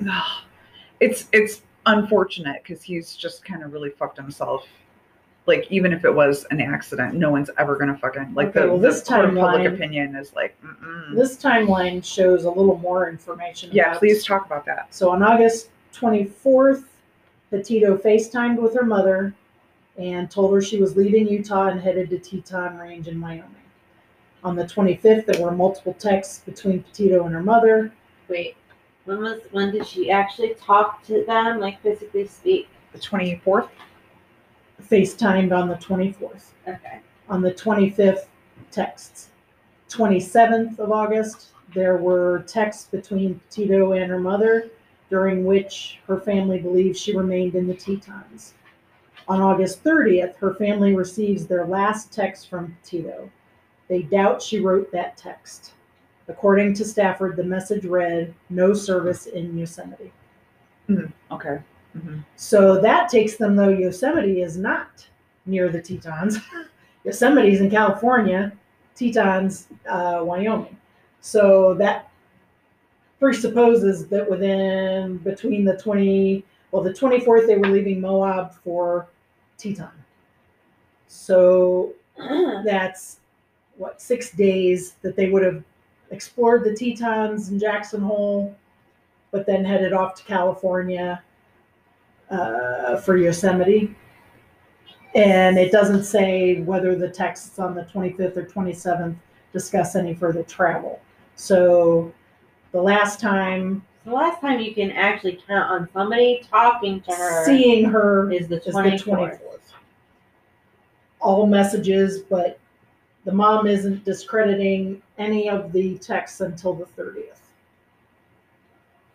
it's 0.99 1.27
it's 1.31 1.61
unfortunate 1.85 2.63
because 2.63 2.81
he's 2.81 3.15
just 3.15 3.45
kind 3.45 3.63
of 3.63 3.71
really 3.71 3.91
fucked 3.91 4.17
himself. 4.17 4.65
Like, 5.47 5.67
even 5.71 5.93
if 5.93 6.03
it 6.05 6.13
was 6.13 6.45
an 6.49 6.59
accident, 6.59 7.13
no 7.13 7.29
one's 7.29 7.49
ever 7.59 7.75
gonna 7.77 7.97
fucking 7.97 8.33
like 8.33 8.47
Okay, 8.47 8.61
the, 8.61 8.67
well, 8.67 8.77
the 8.79 8.87
this 8.89 9.03
court 9.03 9.25
of 9.25 9.35
public 9.35 9.71
opinion 9.71 10.15
is 10.15 10.33
like, 10.33 10.55
mm-mm. 10.63 11.15
This 11.15 11.37
timeline 11.37 12.03
shows 12.03 12.45
a 12.45 12.49
little 12.49 12.77
more 12.79 13.09
information. 13.09 13.69
yeah. 13.71 13.89
about- 13.89 13.99
Please 13.99 14.25
talk 14.25 14.45
about 14.47 14.65
that. 14.65 14.93
So 14.93 15.11
on 15.11 15.21
August 15.21 15.69
24th, 15.93 16.85
Petito 17.51 17.95
FaceTimed 17.97 18.57
with 18.59 18.73
her 18.75 18.83
mother 18.85 19.33
and 19.97 20.29
told 20.31 20.53
her 20.53 20.61
she 20.61 20.79
was 20.81 20.97
leaving 20.97 21.27
Utah 21.27 21.67
and 21.67 21.79
headed 21.79 22.09
to 22.09 22.17
Teton 22.19 22.77
Range 22.77 23.07
in 23.07 23.21
Wyoming. 23.21 23.51
On 24.43 24.55
the 24.55 24.63
25th, 24.65 25.25
there 25.25 25.41
were 25.41 25.51
multiple 25.51 25.93
texts 25.93 26.39
between 26.39 26.83
Petito 26.83 27.23
and 27.25 27.33
her 27.33 27.41
mother. 27.43 27.91
Wait, 28.27 28.55
When 29.05 29.19
was 29.21 29.41
when 29.51 29.71
did 29.71 29.85
she 29.87 30.09
actually 30.11 30.55
talk 30.55 31.03
to 31.05 31.23
them, 31.25 31.59
like 31.59 31.81
physically 31.81 32.25
speak? 32.27 32.67
The 32.93 32.99
24th? 32.99 33.69
FaceTimed 34.89 35.51
on 35.51 35.67
the 35.67 35.75
24th. 35.75 36.51
Okay. 36.67 36.99
On 37.29 37.41
the 37.41 37.51
25th, 37.51 38.25
texts. 38.71 39.29
27th 39.89 40.79
of 40.79 40.91
August, 40.91 41.47
there 41.73 41.97
were 41.97 42.43
texts 42.47 42.87
between 42.89 43.39
Tito 43.49 43.93
and 43.93 44.09
her 44.09 44.19
mother, 44.19 44.69
during 45.09 45.45
which 45.45 45.99
her 46.07 46.19
family 46.19 46.59
believes 46.59 46.99
she 46.99 47.15
remained 47.15 47.55
in 47.55 47.67
the 47.67 47.73
Tetons. 47.73 48.53
On 49.27 49.41
August 49.41 49.83
30th, 49.83 50.35
her 50.37 50.53
family 50.55 50.95
receives 50.95 51.47
their 51.47 51.65
last 51.65 52.11
text 52.11 52.49
from 52.49 52.77
Tito. 52.83 53.29
They 53.87 54.03
doubt 54.03 54.41
she 54.41 54.59
wrote 54.59 54.91
that 54.91 55.17
text. 55.17 55.73
According 56.27 56.73
to 56.75 56.85
Stafford, 56.85 57.35
the 57.35 57.43
message 57.43 57.85
read, 57.85 58.33
No 58.49 58.73
service 58.73 59.27
in 59.27 59.57
Yosemite. 59.57 60.11
Hmm, 60.87 61.05
okay. 61.31 61.59
Mhm. 61.95 62.23
So 62.35 62.79
that 62.81 63.09
takes 63.09 63.35
them, 63.37 63.55
though 63.55 63.69
Yosemite 63.69 64.41
is 64.41 64.57
not 64.57 65.07
near 65.45 65.69
the 65.69 65.81
Tetons. 65.81 66.39
Yosemite's 67.03 67.61
in 67.61 67.69
California, 67.69 68.51
Tetons, 68.95 69.67
uh, 69.87 70.21
Wyoming. 70.23 70.77
So 71.21 71.73
that 71.75 72.09
presupposes 73.19 74.07
that 74.07 74.29
within 74.29 75.17
between 75.19 75.63
the 75.65 75.77
20, 75.77 76.43
well, 76.71 76.83
the 76.83 76.93
24th, 76.93 77.47
they 77.47 77.57
were 77.57 77.67
leaving 77.67 78.01
Moab 78.01 78.53
for 78.53 79.07
Teton. 79.57 79.91
So 81.07 81.93
that's 82.17 83.19
what, 83.77 84.01
six 84.01 84.31
days 84.31 84.95
that 85.01 85.15
they 85.15 85.29
would 85.29 85.43
have 85.43 85.63
explored 86.11 86.63
the 86.63 86.75
Tetons 86.75 87.49
and 87.49 87.59
Jackson 87.59 88.01
Hole, 88.01 88.55
but 89.31 89.45
then 89.45 89.63
headed 89.63 89.93
off 89.93 90.15
to 90.15 90.23
California 90.23 91.23
uh, 92.29 92.97
for 92.97 93.17
Yosemite. 93.17 93.95
And 95.15 95.57
it 95.57 95.71
doesn't 95.71 96.03
say 96.03 96.61
whether 96.61 96.95
the 96.95 97.09
texts 97.09 97.57
on 97.57 97.73
the 97.73 97.83
25th 97.83 98.35
or 98.37 98.43
27th 98.43 99.15
discuss 99.53 99.95
any 99.95 100.13
further 100.13 100.43
travel. 100.43 100.99
So 101.35 102.13
the 102.71 102.81
last 102.81 103.19
time 103.19 103.83
the 104.03 104.11
last 104.11 104.39
time 104.39 104.59
you 104.59 104.73
can 104.73 104.91
actually 104.91 105.39
count 105.47 105.71
on 105.71 105.89
somebody 105.91 106.45
talking 106.51 107.01
to 107.01 107.11
her 107.11 107.45
seeing 107.45 107.85
her 107.85 108.31
is 108.31 108.47
the 108.47 108.57
is 108.57 108.65
the 108.65 108.71
24th. 108.71 109.03
24th. 109.03 109.39
All 111.19 111.47
messages, 111.47 112.19
but 112.19 112.59
the 113.23 113.31
mom 113.31 113.65
isn't 113.65 114.05
discrediting 114.05 115.01
any 115.17 115.49
of 115.49 115.71
the 115.71 115.97
texts 115.97 116.41
until 116.41 116.73
the 116.73 116.85
30th. 116.85 117.39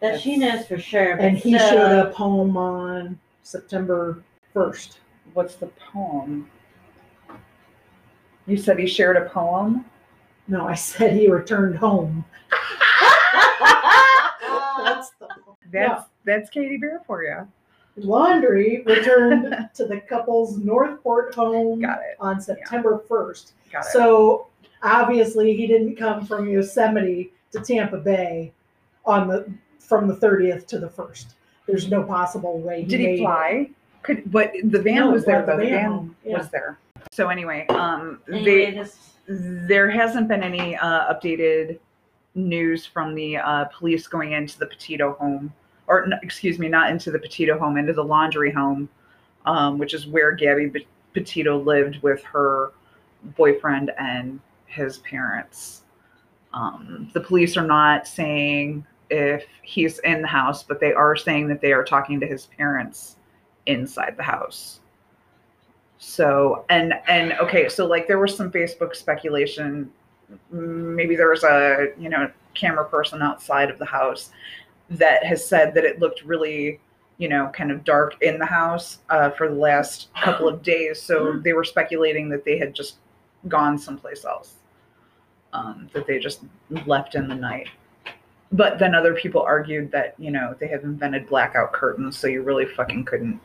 That 0.00 0.20
she 0.20 0.36
knows 0.36 0.66
for 0.66 0.78
sure. 0.78 1.16
But 1.16 1.24
And 1.26 1.36
he 1.36 1.56
still, 1.58 1.70
showed 1.70 1.92
up 1.92 2.14
home 2.14 2.56
on 2.56 3.18
September 3.42 4.22
1st. 4.54 4.96
What's 5.34 5.54
the 5.56 5.66
poem? 5.92 6.50
You 8.46 8.56
said 8.56 8.78
he 8.78 8.86
shared 8.86 9.16
a 9.16 9.28
poem? 9.28 9.84
No, 10.48 10.66
I 10.66 10.74
said 10.74 11.12
he 11.12 11.28
returned 11.28 11.76
home. 11.76 12.24
That's 14.82 15.10
the 15.20 15.28
That's 15.70 16.04
that's 16.24 16.50
Katie 16.50 16.76
Bear 16.78 17.00
for 17.06 17.22
you. 17.22 17.46
Laundrie 18.02 18.84
returned 18.86 19.68
to 19.74 19.84
the 19.84 20.00
couple's 20.00 20.56
North 20.58 21.02
Port 21.02 21.34
home 21.34 21.80
Got 21.82 21.98
it. 22.00 22.16
on 22.18 22.40
September 22.40 23.02
1st. 23.08 23.52
Got 23.70 23.86
it. 23.86 23.92
So 23.92 24.46
obviously 24.82 25.54
he 25.56 25.66
didn't 25.66 25.96
come 25.96 26.24
from 26.26 26.48
Yosemite 26.48 27.32
to 27.52 27.60
Tampa 27.60 27.98
Bay 27.98 28.52
on 29.04 29.28
the 29.28 29.52
from 29.90 30.06
the 30.06 30.14
30th 30.14 30.66
to 30.68 30.78
the 30.78 30.86
1st. 30.88 31.26
There's 31.66 31.90
no 31.90 32.04
possible 32.04 32.60
way. 32.60 32.82
He 32.82 32.86
Did 32.88 33.00
made 33.00 33.08
he 33.08 33.14
it. 33.16 33.18
fly? 33.24 33.70
Could 34.02 34.30
but 34.32 34.52
the 34.64 34.80
van 34.80 34.94
No, 34.94 35.10
was 35.10 35.24
there 35.26 35.44
though. 35.44 35.56
the 35.58 35.64
The 35.64 35.70
van 35.70 35.90
van 35.90 36.16
yeah. 36.24 36.38
was 36.38 36.48
there. 36.48 36.78
So 37.12 37.28
anyway, 37.28 37.66
um 37.68 38.20
Anyway, 38.28 38.44
they 38.44 38.70
this, 38.70 39.10
there 39.26 39.90
hasn't 39.90 40.26
been 40.28 40.42
any 40.42 40.74
uh, 40.76 41.12
updated 41.12 41.78
news 42.36 42.86
from 42.86 43.14
the 43.14 43.36
uh, 43.36 43.64
police 43.76 44.06
going 44.06 44.32
into 44.32 44.58
the 44.58 44.66
Petito 44.66 45.12
home, 45.14 45.52
or 45.88 46.04
n- 46.04 46.18
excuse 46.22 46.58
me, 46.58 46.68
not 46.68 46.90
into 46.90 47.10
the 47.10 47.18
Petito 47.18 47.58
home, 47.58 47.76
into 47.76 47.92
the 47.92 48.04
Laundrie 48.04 48.54
home, 48.54 48.88
um, 49.44 49.76
which 49.78 49.92
is 49.92 50.06
where 50.06 50.32
Gabby 50.32 50.68
P- 50.70 50.86
Petito 51.12 51.58
lived 51.58 52.00
with 52.02 52.22
her 52.24 52.70
boyfriend 53.36 53.90
and 53.98 54.40
his 54.66 54.98
parents. 54.98 55.82
Um, 56.54 57.10
the 57.12 57.20
police 57.20 57.56
are 57.56 57.66
not 57.66 58.06
saying 58.08 58.86
if 59.10 59.44
he's 59.62 59.98
in 60.00 60.22
the 60.22 60.28
house, 60.28 60.62
but 60.62 60.80
they 60.80 60.92
are 60.92 61.16
saying 61.16 61.48
that 61.48 61.60
they 61.60 61.72
are 61.72 61.84
talking 61.84 62.20
to 62.20 62.26
his 62.26 62.46
parents 62.46 63.16
inside 63.66 64.16
the 64.16 64.22
house. 64.22 64.80
So 65.98 66.64
and 66.70 66.94
and 67.08 67.34
okay, 67.34 67.68
so 67.68 67.86
like 67.86 68.08
there 68.08 68.18
was 68.18 68.34
some 68.34 68.50
Facebook 68.50 68.96
speculation. 68.96 69.92
Maybe 70.50 71.14
there 71.14 71.28
was 71.28 71.44
a 71.44 71.92
you 71.98 72.08
know 72.08 72.30
camera 72.54 72.86
person 72.86 73.22
outside 73.22 73.70
of 73.70 73.78
the 73.78 73.84
house 73.84 74.30
that 74.88 75.24
has 75.24 75.46
said 75.46 75.74
that 75.74 75.84
it 75.84 76.00
looked 76.00 76.22
really 76.24 76.80
you 77.18 77.28
know 77.28 77.50
kind 77.54 77.70
of 77.70 77.84
dark 77.84 78.16
in 78.22 78.38
the 78.38 78.46
house 78.46 79.00
uh, 79.10 79.30
for 79.30 79.48
the 79.48 79.54
last 79.54 80.08
couple 80.14 80.48
of 80.48 80.62
days. 80.62 81.00
So 81.00 81.38
they 81.44 81.52
were 81.52 81.64
speculating 81.64 82.30
that 82.30 82.44
they 82.46 82.56
had 82.56 82.74
just 82.74 82.96
gone 83.48 83.78
someplace 83.78 84.24
else, 84.24 84.54
um, 85.52 85.90
that 85.92 86.06
they 86.06 86.18
just 86.18 86.40
left 86.86 87.14
in 87.14 87.28
the 87.28 87.34
night. 87.34 87.68
But 88.52 88.78
then 88.80 88.94
other 88.94 89.14
people 89.14 89.42
argued 89.42 89.92
that 89.92 90.14
you 90.18 90.30
know 90.30 90.54
they 90.58 90.66
have 90.68 90.82
invented 90.84 91.28
blackout 91.28 91.72
curtains, 91.72 92.18
so 92.18 92.26
you 92.26 92.42
really 92.42 92.66
fucking 92.66 93.04
couldn't 93.04 93.40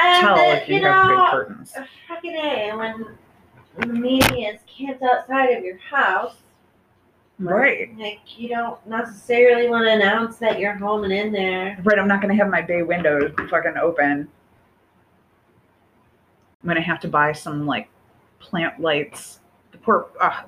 and 0.00 0.20
tell 0.26 0.36
then, 0.36 0.58
if 0.58 0.68
you, 0.68 0.76
you 0.76 0.82
have 0.84 1.06
know, 1.08 1.16
good 1.16 1.30
curtains. 1.30 1.72
fucking 2.08 2.34
A, 2.34 2.72
when 2.76 3.06
the 3.78 3.86
media 3.86 4.52
is 4.54 4.60
camped 4.66 5.02
outside 5.02 5.50
of 5.50 5.64
your 5.64 5.78
house, 5.78 6.36
Right. 7.38 7.96
like 7.98 8.20
you 8.38 8.48
don't 8.48 8.84
necessarily 8.86 9.68
want 9.68 9.84
to 9.86 9.92
announce 9.92 10.36
that 10.38 10.58
you're 10.58 10.74
home 10.74 11.04
and 11.04 11.12
in 11.12 11.32
there. 11.32 11.78
Right, 11.84 11.98
I'm 11.98 12.08
not 12.08 12.20
gonna 12.20 12.34
have 12.34 12.48
my 12.50 12.62
bay 12.62 12.82
window 12.82 13.28
fucking 13.48 13.76
open. 13.80 14.28
I'm 16.62 16.68
gonna 16.68 16.80
have 16.80 17.00
to 17.00 17.08
buy 17.08 17.32
some 17.32 17.64
like 17.66 17.88
plant 18.40 18.80
lights. 18.80 19.40
The 19.72 19.78
poor 19.78 20.08
uh, 20.20 20.42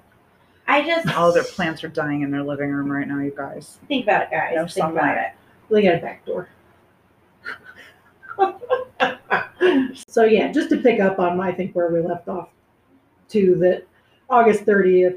I 0.69 0.87
just 0.87 1.09
all 1.17 1.33
their 1.33 1.45
plants 1.45 1.83
are 1.83 1.89
dying 1.89 2.23
in 2.23 2.31
their 2.31 2.45
living 2.45 2.71
room 2.71 2.93
right 2.93 3.09
now, 3.09 3.19
you 3.19 3.33
guys. 3.37 3.79
think 3.89 4.05
about 4.05 4.23
it, 4.25 4.31
guys. 4.31 4.53
No 4.55 4.67
think 4.67 4.87
about 4.87 4.97
sunlight. 4.97 5.19
it. 5.19 5.33
They 5.71 5.83
got 5.83 5.95
a 5.95 5.99
back 5.99 6.25
door. 6.25 6.49
so 10.09 10.25
yeah, 10.25 10.53
just 10.53 10.71
to 10.71 10.77
pick 10.77 11.01
up 11.01 11.19
on 11.19 11.41
I 11.41 11.53
think 11.53 11.75
where 11.75 11.91
we 11.91 12.01
left 12.01 12.29
off, 12.29 12.51
too 13.29 13.57
that 13.57 13.87
August 14.31 14.65
thirtieth, 14.65 15.17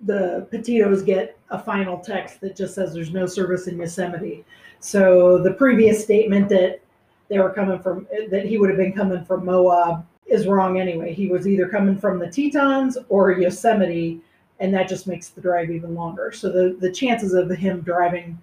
the 0.00 0.46
Petitos 0.52 1.04
get 1.04 1.38
a 1.50 1.58
final 1.58 1.98
text 1.98 2.40
that 2.40 2.56
just 2.56 2.74
says 2.74 2.92
there's 2.92 3.12
no 3.12 3.26
service 3.26 3.68
in 3.68 3.78
Yosemite. 3.78 4.44
So 4.80 5.38
the 5.38 5.52
previous 5.54 6.02
statement 6.02 6.48
that 6.50 6.80
they 7.28 7.38
were 7.38 7.50
coming 7.50 7.78
from 7.80 8.06
that 8.30 8.44
he 8.46 8.58
would 8.58 8.68
have 8.68 8.78
been 8.78 8.92
coming 8.92 9.24
from 9.24 9.44
Moab 9.44 10.06
is 10.26 10.46
wrong 10.46 10.80
anyway. 10.80 11.12
He 11.14 11.28
was 11.28 11.46
either 11.46 11.68
coming 11.68 11.98
from 11.98 12.18
the 12.18 12.26
Tetons 12.26 12.98
or 13.08 13.32
Yosemite, 13.32 14.20
and 14.60 14.72
that 14.74 14.88
just 14.88 15.06
makes 15.06 15.28
the 15.28 15.40
drive 15.40 15.70
even 15.70 15.94
longer. 15.94 16.32
So 16.32 16.50
the, 16.50 16.76
the 16.80 16.90
chances 16.90 17.32
of 17.34 17.50
him 17.50 17.80
driving 17.82 18.38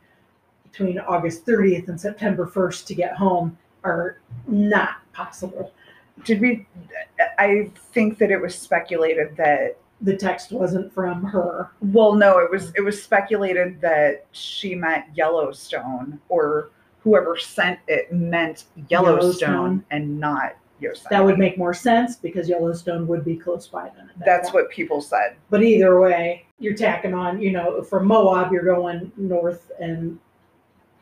between 0.71 0.99
August 0.99 1.45
30th 1.45 1.87
and 1.89 1.99
September 1.99 2.45
1st 2.47 2.85
to 2.87 2.95
get 2.95 3.15
home 3.15 3.57
are 3.83 4.17
not 4.47 4.95
possible. 5.13 5.71
Did 6.23 6.39
we 6.39 6.65
I 7.37 7.69
think 7.91 8.17
that 8.19 8.31
it 8.31 8.39
was 8.39 8.55
speculated 8.57 9.35
that 9.37 9.77
The 10.01 10.15
text 10.15 10.51
wasn't 10.51 10.93
from 10.93 11.23
her. 11.23 11.71
well 11.81 12.13
no, 12.13 12.37
it 12.39 12.49
was 12.49 12.71
it 12.75 12.81
was 12.81 13.01
speculated 13.01 13.81
that 13.81 14.25
she 14.31 14.73
meant 14.75 15.05
Yellowstone 15.15 16.19
or 16.29 16.69
whoever 17.01 17.35
sent 17.37 17.79
it 17.87 18.11
meant 18.13 18.65
Yellowstone, 18.89 19.51
Yellowstone. 19.51 19.85
and 19.91 20.19
not 20.19 20.55
That 21.09 21.23
would 21.23 21.37
make 21.37 21.57
more 21.57 21.73
sense 21.73 22.15
because 22.15 22.49
Yellowstone 22.49 23.07
would 23.07 23.23
be 23.23 23.35
close 23.35 23.67
by 23.67 23.89
then. 23.95 24.09
at 24.09 24.19
that 24.19 24.25
That's 24.25 24.49
point. 24.51 24.65
what 24.65 24.69
people 24.71 25.01
said. 25.01 25.35
But 25.49 25.63
either 25.63 25.99
way, 25.99 26.45
you're 26.59 26.75
tacking 26.75 27.13
on, 27.13 27.41
you 27.41 27.51
know, 27.51 27.81
from 27.83 28.05
Moab, 28.05 28.51
you're 28.51 28.63
going 28.63 29.11
north 29.17 29.71
and, 29.79 30.19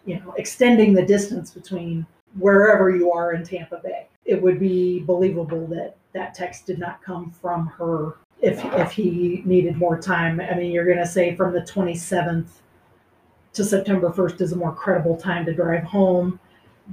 you 0.05 0.19
know, 0.19 0.33
extending 0.37 0.93
the 0.93 1.05
distance 1.05 1.51
between 1.51 2.05
wherever 2.37 2.89
you 2.89 3.11
are 3.11 3.33
in 3.33 3.43
Tampa 3.43 3.79
Bay. 3.83 4.07
It 4.25 4.41
would 4.41 4.59
be 4.59 4.99
believable 4.99 5.67
that 5.67 5.97
that 6.13 6.33
text 6.33 6.65
did 6.65 6.79
not 6.79 7.01
come 7.03 7.31
from 7.31 7.67
her 7.67 8.17
if, 8.41 8.63
if 8.75 8.91
he 8.91 9.41
needed 9.45 9.75
more 9.77 9.99
time. 9.99 10.39
I 10.39 10.55
mean, 10.55 10.71
you're 10.71 10.85
going 10.85 10.97
to 10.97 11.05
say 11.05 11.35
from 11.35 11.53
the 11.53 11.61
27th 11.61 12.47
to 13.53 13.63
September 13.63 14.09
1st 14.09 14.41
is 14.41 14.51
a 14.53 14.55
more 14.55 14.73
credible 14.73 15.17
time 15.17 15.45
to 15.45 15.53
drive 15.53 15.83
home. 15.83 16.39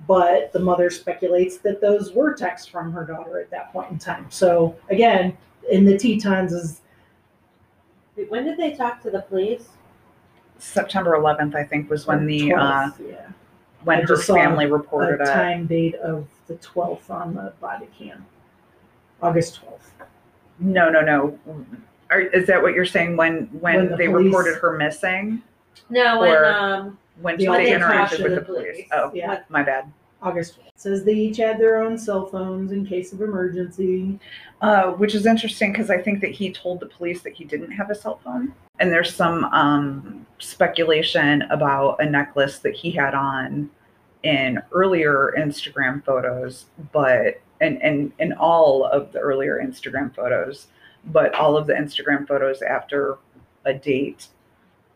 But 0.07 0.53
the 0.53 0.59
mother 0.61 0.90
speculates 0.90 1.59
that 1.59 1.81
those 1.81 2.12
were 2.12 2.35
texts 2.35 2.68
from 2.68 2.92
her 2.92 3.05
daughter 3.05 3.40
at 3.40 3.51
that 3.51 3.72
point 3.72 3.90
in 3.90 3.98
time. 3.98 4.27
So 4.31 4.77
again, 4.90 5.37
in 5.70 5.85
the 5.85 5.96
Tetons 5.98 6.53
is 6.53 6.81
Wait, 8.16 8.31
When 8.31 8.44
did 8.44 8.59
they 8.59 8.72
talk 8.74 9.03
to 9.03 9.11
the 9.11 9.22
police? 9.22 9.68
September 10.59 11.12
11th, 11.16 11.55
I 11.55 11.62
think, 11.64 11.88
was 11.88 12.07
when 12.07 12.27
the 12.27 12.53
uh, 12.53 12.59
12th, 12.90 13.11
yeah. 13.11 13.27
when 13.85 13.98
I 13.98 14.01
her 14.03 14.07
just 14.09 14.27
saw 14.27 14.35
family 14.35 14.64
a 14.64 14.68
reported 14.72 15.20
it. 15.20 15.27
time 15.27 15.66
date 15.66 15.94
of 15.96 16.27
the 16.48 16.57
twelfth 16.57 17.11
on 17.11 17.35
the 17.35 17.53
body 17.61 17.87
cam. 17.96 18.27
August 19.22 19.57
twelfth. 19.57 19.92
No, 20.59 20.88
no, 20.90 21.01
no. 21.01 21.38
Are, 22.11 22.20
is 22.22 22.46
that 22.48 22.61
what 22.61 22.74
you're 22.74 22.85
saying? 22.87 23.16
When 23.16 23.46
when, 23.61 23.77
When 23.77 23.90
the 23.90 23.96
they 23.96 24.07
police- 24.09 24.24
reported 24.27 24.57
her 24.57 24.77
missing? 24.77 25.42
No, 25.90 26.18
when 26.20 26.44
um, 26.44 26.98
When 27.21 27.37
The 27.37 27.47
they 27.47 27.71
interacted 27.73 28.23
with 28.23 28.35
the 28.35 28.43
police? 28.43 28.73
police. 28.73 28.89
Oh, 28.93 29.11
Yeah. 29.15 29.41
my 29.49 29.63
bad. 29.63 29.91
August 30.23 30.57
12th. 30.59 30.65
Says 30.77 31.05
they 31.05 31.15
each 31.15 31.37
had 31.37 31.59
their 31.59 31.81
own 31.81 31.97
cell 31.99 32.27
phones 32.27 32.73
in 32.73 32.85
case 32.87 33.13
of 33.13 33.21
emergency. 33.21 34.19
Uh, 34.61 34.91
which 34.93 35.15
is 35.15 35.25
interesting 35.27 35.71
because 35.73 35.89
I 35.91 36.01
think 36.03 36.21
that 36.21 36.33
he 36.33 36.53
told 36.53 36.81
the 36.81 36.87
police 36.87 37.23
that 37.23 37.33
he 37.35 37.45
didn't 37.45 37.71
have 37.71 37.91
a 37.91 37.95
cell 37.95 38.21
phone. 38.25 38.53
And 38.81 38.91
there's 38.93 39.15
some 39.15 39.45
um, 39.47 40.27
speculation 40.39 41.43
about 41.43 41.97
a 42.01 42.07
necklace 42.07 42.59
that 42.61 42.75
he 42.75 42.91
had 42.91 43.15
on 43.15 43.71
in 44.25 44.61
earlier 44.73 45.33
Instagram 45.39 46.05
photos, 46.05 46.67
but 46.93 47.41
and 47.61 47.81
and 47.83 48.11
in 48.19 48.33
all 48.33 48.85
of 48.87 49.13
the 49.13 49.21
earlier 49.21 49.61
Instagram 49.65 50.13
photos, 50.15 50.67
but 51.07 51.33
all 51.37 51.57
of 51.57 51.69
the 51.69 51.73
Instagram 51.75 52.27
photos 52.27 52.61
after 52.63 53.19
a 53.65 53.75
date, 53.75 54.27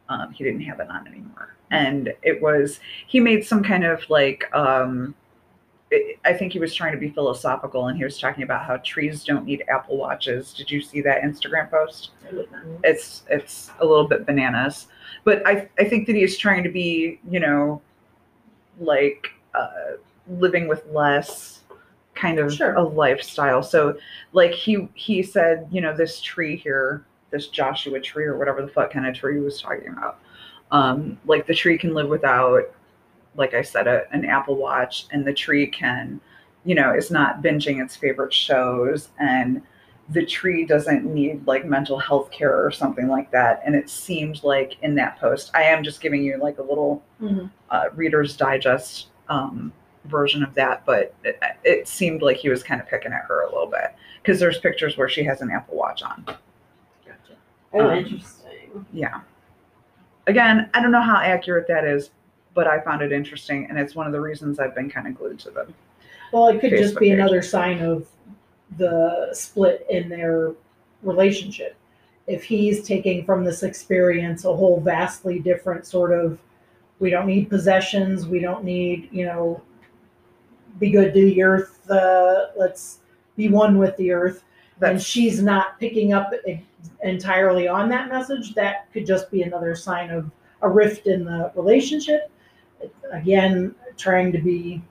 um, 0.08 0.32
he 0.32 0.44
didn't 0.44 0.62
have 0.62 0.80
it 0.80 0.88
on 0.90 1.06
anymore. 1.06 1.54
And 1.70 2.12
it 2.22 2.40
was 2.42 2.80
he 3.06 3.18
made 3.20 3.44
some 3.46 3.62
kind 3.62 3.84
of 3.84 4.08
like 4.10 4.44
um, 4.54 5.14
it- 5.90 6.18
I 6.24 6.32
think 6.34 6.52
he 6.52 6.58
was 6.58 6.74
trying 6.74 6.92
to 6.92 6.98
be 6.98 7.08
philosophical 7.10 7.86
and 7.88 7.96
he 7.96 8.04
was 8.04 8.18
talking 8.18 8.42
about 8.44 8.64
how 8.66 8.76
trees 8.78 9.24
don't 9.24 9.44
need 9.44 9.64
Apple 9.68 9.96
watches. 9.96 10.52
Did 10.54 10.70
you 10.70 10.80
see 10.82 11.00
that 11.02 11.22
Instagram 11.22 11.70
post? 11.70 12.10
It's 12.84 13.22
it's 13.30 13.70
a 13.80 13.86
little 13.86 14.06
bit 14.06 14.26
bananas, 14.26 14.86
but 15.24 15.46
I 15.46 15.68
I 15.78 15.84
think 15.84 16.06
that 16.06 16.16
he's 16.16 16.36
trying 16.36 16.62
to 16.64 16.70
be 16.70 17.18
you 17.30 17.40
know 17.40 17.80
like 18.80 19.28
uh, 19.54 19.96
living 20.28 20.68
with 20.68 20.84
less 20.92 21.60
kind 22.14 22.38
of 22.38 22.52
Sure. 22.52 22.74
a 22.74 22.82
lifestyle. 22.82 23.62
So 23.62 23.96
like 24.32 24.52
he 24.52 24.88
he 24.94 25.22
said 25.22 25.66
you 25.70 25.80
know 25.80 25.94
this 25.96 26.20
tree 26.20 26.56
here 26.56 27.04
this 27.32 27.48
Joshua 27.48 27.98
tree 28.00 28.24
or 28.24 28.38
whatever 28.38 28.62
the 28.62 28.68
fuck 28.68 28.92
kind 28.92 29.06
of 29.06 29.14
tree 29.14 29.34
he 29.34 29.40
was 29.40 29.60
talking 29.60 29.88
about. 29.88 30.18
Um, 30.70 31.18
like 31.26 31.46
the 31.46 31.54
tree 31.54 31.76
can 31.76 31.92
live 31.94 32.08
without 32.08 32.62
like 33.34 33.54
I 33.54 33.62
said, 33.62 33.86
a, 33.86 34.02
an 34.12 34.26
Apple 34.26 34.56
Watch, 34.56 35.06
and 35.10 35.26
the 35.26 35.32
tree 35.32 35.66
can, 35.66 36.20
you 36.66 36.74
know, 36.74 36.92
is 36.94 37.10
not 37.10 37.42
binging 37.42 37.82
its 37.82 37.96
favorite 37.96 38.32
shows, 38.34 39.08
and 39.18 39.62
the 40.10 40.26
tree 40.26 40.66
doesn't 40.66 41.06
need 41.06 41.46
like 41.46 41.64
mental 41.64 41.98
health 41.98 42.30
care 42.30 42.62
or 42.62 42.70
something 42.70 43.08
like 43.08 43.30
that. 43.30 43.62
And 43.64 43.74
it 43.74 43.88
seemed 43.88 44.44
like 44.44 44.76
in 44.82 44.94
that 44.96 45.18
post, 45.18 45.50
I 45.54 45.62
am 45.62 45.82
just 45.82 46.02
giving 46.02 46.22
you 46.22 46.36
like 46.42 46.58
a 46.58 46.62
little 46.62 47.02
Mhm. 47.22 47.48
uh, 47.70 47.84
Reader's 47.94 48.36
Digest 48.36 49.06
um, 49.30 49.72
version 50.04 50.42
of 50.42 50.52
that, 50.56 50.84
but 50.84 51.14
it, 51.24 51.40
it 51.64 51.88
seemed 51.88 52.20
like 52.20 52.36
he 52.36 52.50
was 52.50 52.62
kind 52.62 52.82
of 52.82 52.86
picking 52.86 53.12
at 53.14 53.22
her 53.28 53.42
a 53.44 53.46
little 53.50 53.66
bit 53.68 53.94
because 54.20 54.38
there's 54.38 54.58
pictures 54.58 54.98
where 54.98 55.08
she 55.08 55.24
has 55.24 55.40
an 55.40 55.50
Apple 55.50 55.78
Watch 55.78 56.02
on. 56.02 56.26
Gotcha. 57.72 57.84
oh, 57.84 57.90
Um, 57.90 57.98
interesting. 57.98 58.86
Yeah. 58.92 59.20
Again, 60.26 60.70
I 60.74 60.80
don't 60.80 60.92
know 60.92 61.02
how 61.02 61.16
accurate 61.16 61.66
that 61.68 61.84
is, 61.84 62.10
but 62.54 62.66
I 62.66 62.80
found 62.80 63.02
it 63.02 63.12
interesting, 63.12 63.66
and 63.68 63.78
it's 63.78 63.94
one 63.94 64.06
of 64.06 64.12
the 64.12 64.20
reasons 64.20 64.58
I've 64.58 64.74
been 64.74 64.90
kind 64.90 65.06
of 65.06 65.14
glued 65.16 65.38
to 65.40 65.50
them. 65.50 65.74
Well, 66.32 66.48
it 66.48 66.60
could 66.60 66.70
just 66.70 66.96
be 66.98 67.08
page. 67.10 67.18
another 67.18 67.42
sign 67.42 67.80
of 67.80 68.06
the 68.78 69.30
split 69.32 69.86
in 69.90 70.08
their 70.08 70.52
relationship. 71.02 71.76
If 72.26 72.44
he's 72.44 72.86
taking 72.86 73.24
from 73.24 73.44
this 73.44 73.62
experience 73.64 74.44
a 74.44 74.54
whole 74.54 74.80
vastly 74.80 75.40
different 75.40 75.86
sort 75.86 76.12
of, 76.12 76.38
we 77.00 77.10
don't 77.10 77.26
need 77.26 77.50
possessions, 77.50 78.26
we 78.26 78.38
don't 78.38 78.64
need, 78.64 79.08
you 79.10 79.26
know, 79.26 79.60
be 80.78 80.90
good 80.90 81.12
to 81.12 81.20
the 81.24 81.42
earth, 81.42 81.90
uh, 81.90 82.46
let's 82.56 83.00
be 83.36 83.48
one 83.48 83.76
with 83.78 83.96
the 83.96 84.12
earth. 84.12 84.44
and 84.80 85.00
she's 85.02 85.42
not 85.42 85.78
picking 85.78 86.12
up 86.12 86.32
entirely 87.02 87.68
on 87.68 87.88
that 87.90 88.08
message, 88.08 88.54
that 88.54 88.92
could 88.92 89.06
just 89.06 89.30
be 89.30 89.42
another 89.42 89.74
sign 89.74 90.10
of 90.10 90.30
a 90.62 90.68
rift 90.68 91.06
in 91.06 91.24
the 91.24 91.50
relationship. 91.54 92.30
Again, 93.12 93.74
trying 93.96 94.32
to 94.32 94.38
be 94.38 94.82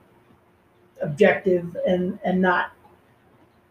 objective 1.01 1.75
and 1.87 2.19
and 2.23 2.39
not 2.39 2.71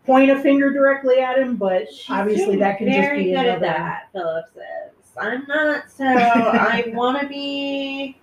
point 0.04 0.30
a 0.30 0.40
finger 0.40 0.72
directly 0.72 1.20
at 1.20 1.38
him, 1.38 1.56
but 1.56 1.88
She's 1.92 2.10
obviously 2.10 2.56
that 2.56 2.78
can 2.78 2.90
just 2.90 3.10
be 3.12 3.24
good 3.26 3.34
another. 3.34 3.50
at 3.52 3.60
that. 3.60 4.08
Phillips 4.12 4.50
is. 4.56 5.10
I'm 5.18 5.46
not, 5.46 5.90
so 5.90 6.04
I 6.06 6.84
want 6.94 7.20
to 7.20 7.28
be. 7.28 8.18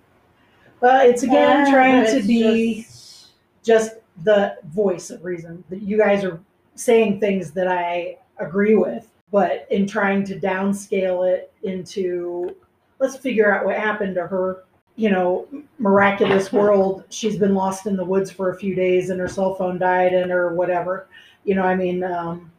But 0.80 1.06
it's 1.06 1.22
again 1.22 1.66
yeah, 1.66 1.72
trying 1.72 2.20
to 2.20 2.26
be 2.26 2.82
just- 2.82 3.28
just 3.64 3.94
the 4.24 4.56
voice 4.66 5.10
of 5.10 5.24
reason. 5.24 5.64
That 5.70 5.82
you 5.82 5.96
guys 5.98 6.24
are 6.24 6.40
saying 6.74 7.20
things 7.20 7.50
that 7.52 7.68
I 7.68 8.18
agree 8.38 8.74
with, 8.76 9.08
but 9.30 9.66
in 9.70 9.86
trying 9.86 10.24
to 10.24 10.38
downscale 10.38 11.30
it 11.30 11.52
into 11.62 12.54
let's 12.98 13.16
figure 13.16 13.52
out 13.52 13.64
what 13.64 13.76
happened 13.76 14.14
to 14.16 14.26
her. 14.26 14.64
You 14.96 15.10
know, 15.10 15.46
miraculous 15.78 16.52
world. 16.52 17.04
She's 17.10 17.38
been 17.38 17.54
lost 17.54 17.86
in 17.86 17.96
the 17.96 18.04
woods 18.04 18.30
for 18.30 18.50
a 18.50 18.56
few 18.56 18.74
days, 18.74 19.10
and 19.10 19.20
her 19.20 19.28
cell 19.28 19.54
phone 19.54 19.78
died, 19.78 20.12
and 20.12 20.32
or 20.32 20.54
whatever. 20.54 21.08
You 21.44 21.54
know, 21.54 21.62
I 21.62 21.76
mean, 21.76 22.02
um, 22.02 22.50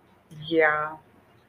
yeah. 0.47 0.95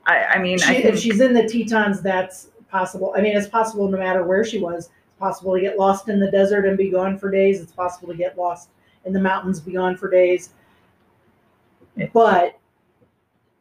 I, 0.07 0.25
I 0.25 0.39
mean, 0.39 0.59
she, 0.59 0.69
I 0.69 0.73
if 0.73 0.99
she's 0.99 1.21
in 1.21 1.33
the 1.33 1.49
Tetons, 1.49 2.01
that's 2.01 2.49
possible. 2.71 3.15
I 3.17 3.21
mean, 3.21 3.37
it's 3.37 3.49
possible 3.49 3.89
no 3.89 3.99
matter 3.99 4.25
where 4.25 4.45
she 4.45 4.59
was. 4.59 4.87
It's 4.87 5.19
possible 5.19 5.55
to 5.55 5.61
get 5.61 5.79
lost 5.79 6.09
in 6.09 6.19
the 6.19 6.31
desert 6.31 6.67
and 6.67 6.77
be 6.77 6.91
gone 6.91 7.19
for 7.19 7.31
days. 7.31 7.61
It's 7.61 7.73
possible 7.73 8.09
to 8.09 8.15
get 8.15 8.37
lost 8.37 8.71
in 9.05 9.13
the 9.13 9.21
mountains, 9.21 9.61
be 9.61 9.73
gone 9.73 9.97
for 9.97 10.11
days. 10.11 10.51
But 12.13 12.59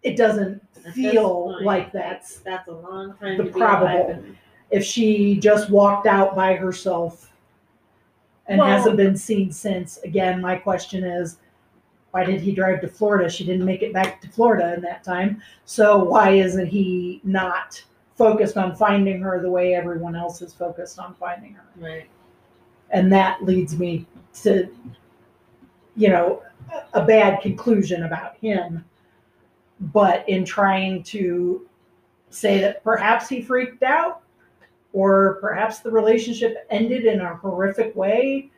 it 0.04 0.16
doesn't 0.16 0.62
feel 0.94 1.58
like 1.64 1.92
that's 1.92 2.40
that's 2.40 2.68
a 2.68 2.74
long 2.74 3.14
time 3.20 3.38
the 3.38 3.44
to 3.46 3.52
be 3.52 3.60
probable. 3.60 4.10
and- 4.12 4.38
if 4.72 4.84
she 4.84 5.36
just 5.40 5.72
walked 5.72 6.06
out 6.06 6.36
by 6.36 6.54
herself 6.56 7.34
and 8.48 8.60
Well- 8.60 8.68
hasn't 8.68 8.98
been 8.98 9.18
seen 9.18 9.52
since. 9.52 9.98
Again, 10.04 10.40
my 10.42 10.58
question 10.58 11.04
is, 11.04 11.40
why 12.12 12.24
did 12.24 12.40
he 12.42 12.52
drive 12.52 12.82
to 12.82 12.88
Florida? 12.88 13.30
She 13.30 13.44
didn't 13.46 13.66
make 13.66 13.82
it 13.82 13.94
back 13.94 14.22
to 14.22 14.30
Florida 14.30 14.74
in 14.76 14.82
that 14.82 15.04
time. 15.04 15.42
So 15.66 16.04
why 16.04 16.32
isn't 16.32 16.68
he 16.68 17.20
not 17.24 17.84
focused 18.16 18.58
on 18.58 18.76
finding 18.76 19.20
her 19.22 19.42
the 19.42 19.50
way 19.50 19.74
everyone 19.74 20.16
else 20.16 20.42
is 20.44 20.54
focused 20.54 21.00
on 21.00 21.16
finding 21.16 21.54
her? 21.54 21.66
Right. 21.76 22.08
And 22.92 23.12
that 23.12 23.44
leads 23.44 23.78
me 23.78 24.06
to, 24.44 24.68
you 25.96 26.10
know, 26.10 26.44
a 26.94 27.04
bad 27.04 27.42
conclusion 27.42 28.04
about 28.04 28.38
him. 28.38 28.86
But 29.80 30.28
in 30.28 30.46
trying 30.46 31.04
to 31.04 31.68
say 32.30 32.60
that 32.62 32.84
perhaps 32.84 33.30
he 33.30 33.42
freaked 33.42 33.84
out 33.84 34.22
or 34.94 35.38
perhaps 35.42 35.80
the 35.80 35.92
relationship 35.92 36.66
ended 36.70 37.06
in 37.06 37.22
a 37.22 37.36
horrific 37.36 37.96
way, 37.96 38.50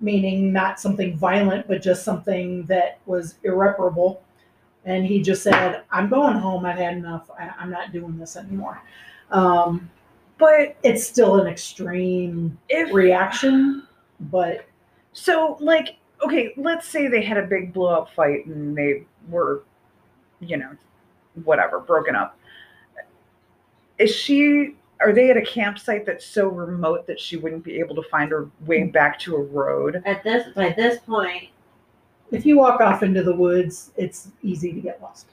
meaning 0.00 0.52
not 0.52 0.78
something 0.80 1.16
violent, 1.16 1.66
but 1.66 1.82
just 1.82 2.04
something 2.04 2.64
that 2.64 2.98
was 3.06 3.36
irreparable. 3.42 4.22
And 4.84 5.04
he 5.04 5.22
just 5.22 5.42
said, 5.42 5.82
I'm 5.90 6.08
going 6.08 6.36
home. 6.36 6.64
I've 6.64 6.78
had 6.78 6.96
enough. 6.96 7.30
I, 7.38 7.50
I'm 7.58 7.70
not 7.70 7.92
doing 7.92 8.18
this 8.18 8.36
anymore. 8.36 8.82
Um, 9.30 9.90
but 10.38 10.76
it's 10.82 11.06
still 11.06 11.40
an 11.40 11.46
extreme 11.46 12.58
reaction, 12.92 13.86
but 14.20 14.66
so 15.12 15.56
like 15.60 15.96
okay, 16.24 16.52
let's 16.56 16.88
say 16.88 17.08
they 17.08 17.22
had 17.22 17.36
a 17.36 17.46
big 17.46 17.72
blow 17.72 17.88
up 17.88 18.10
fight 18.14 18.46
and 18.46 18.76
they 18.76 19.04
were, 19.28 19.62
you 20.40 20.56
know, 20.56 20.70
whatever, 21.44 21.80
broken 21.80 22.14
up. 22.14 22.38
Is 23.98 24.14
she 24.14 24.76
are 25.00 25.12
they 25.12 25.30
at 25.30 25.36
a 25.36 25.42
campsite 25.42 26.06
that's 26.06 26.24
so 26.24 26.48
remote 26.48 27.06
that 27.06 27.20
she 27.20 27.36
wouldn't 27.36 27.64
be 27.64 27.78
able 27.78 27.94
to 27.94 28.02
find 28.04 28.30
her 28.30 28.48
way 28.64 28.84
back 28.84 29.18
to 29.20 29.36
a 29.36 29.42
road? 29.42 30.02
At 30.06 30.22
this 30.24 30.52
by 30.54 30.70
this 30.70 31.00
point, 31.00 31.48
if 32.30 32.46
you 32.46 32.58
walk 32.58 32.80
off 32.80 33.02
into 33.02 33.22
the 33.22 33.34
woods, 33.34 33.92
it's 33.96 34.28
easy 34.42 34.72
to 34.72 34.80
get 34.80 35.02
lost. 35.02 35.26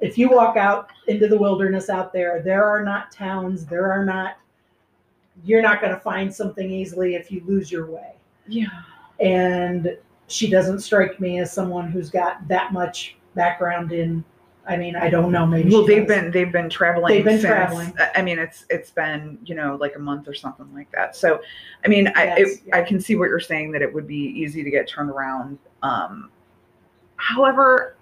If 0.00 0.16
you 0.16 0.30
walk 0.30 0.56
out 0.56 0.90
into 1.08 1.28
the 1.28 1.38
wilderness 1.38 1.90
out 1.90 2.12
there, 2.12 2.40
there 2.42 2.64
are 2.64 2.82
not 2.82 3.12
towns, 3.12 3.66
there 3.66 3.90
are 3.90 4.04
not, 4.04 4.38
you're 5.44 5.62
not 5.62 5.80
going 5.80 5.92
to 5.92 6.00
find 6.00 6.32
something 6.32 6.70
easily 6.70 7.14
if 7.16 7.30
you 7.30 7.42
lose 7.46 7.70
your 7.70 7.90
way. 7.90 8.14
Yeah. 8.46 8.66
And 9.18 9.96
she 10.28 10.48
doesn't 10.48 10.80
strike 10.80 11.20
me 11.20 11.38
as 11.38 11.52
someone 11.52 11.90
who's 11.90 12.08
got 12.08 12.46
that 12.48 12.72
much 12.72 13.16
background 13.34 13.92
in, 13.92 14.24
I 14.66 14.76
mean, 14.76 14.94
I 14.96 15.08
don't 15.08 15.32
know, 15.32 15.46
maybe. 15.46 15.70
Well, 15.70 15.86
she 15.86 15.94
they've 15.94 16.06
does. 16.06 16.20
been 16.22 16.30
they've 16.30 16.52
been 16.52 16.68
traveling. 16.70 17.14
They've 17.14 17.24
been 17.24 17.40
since, 17.40 17.44
traveling. 17.50 17.92
I 18.14 18.22
mean, 18.22 18.38
it's 18.38 18.66
it's 18.70 18.90
been 18.90 19.38
you 19.44 19.54
know 19.54 19.76
like 19.80 19.96
a 19.96 19.98
month 19.98 20.28
or 20.28 20.34
something 20.34 20.72
like 20.74 20.90
that. 20.92 21.16
So, 21.16 21.40
I 21.84 21.88
mean, 21.88 22.08
I 22.14 22.24
Yes, 22.24 22.38
it, 22.38 22.60
yeah. 22.66 22.76
I 22.76 22.82
can 22.82 23.00
see 23.00 23.16
what 23.16 23.28
you're 23.28 23.40
saying 23.40 23.72
that 23.72 23.82
it 23.82 23.92
would 23.92 24.06
be 24.06 24.16
easy 24.16 24.62
to 24.62 24.70
get 24.70 24.86
turned 24.86 25.10
around. 25.10 25.58
Um, 25.82 26.30
however, 27.16 27.96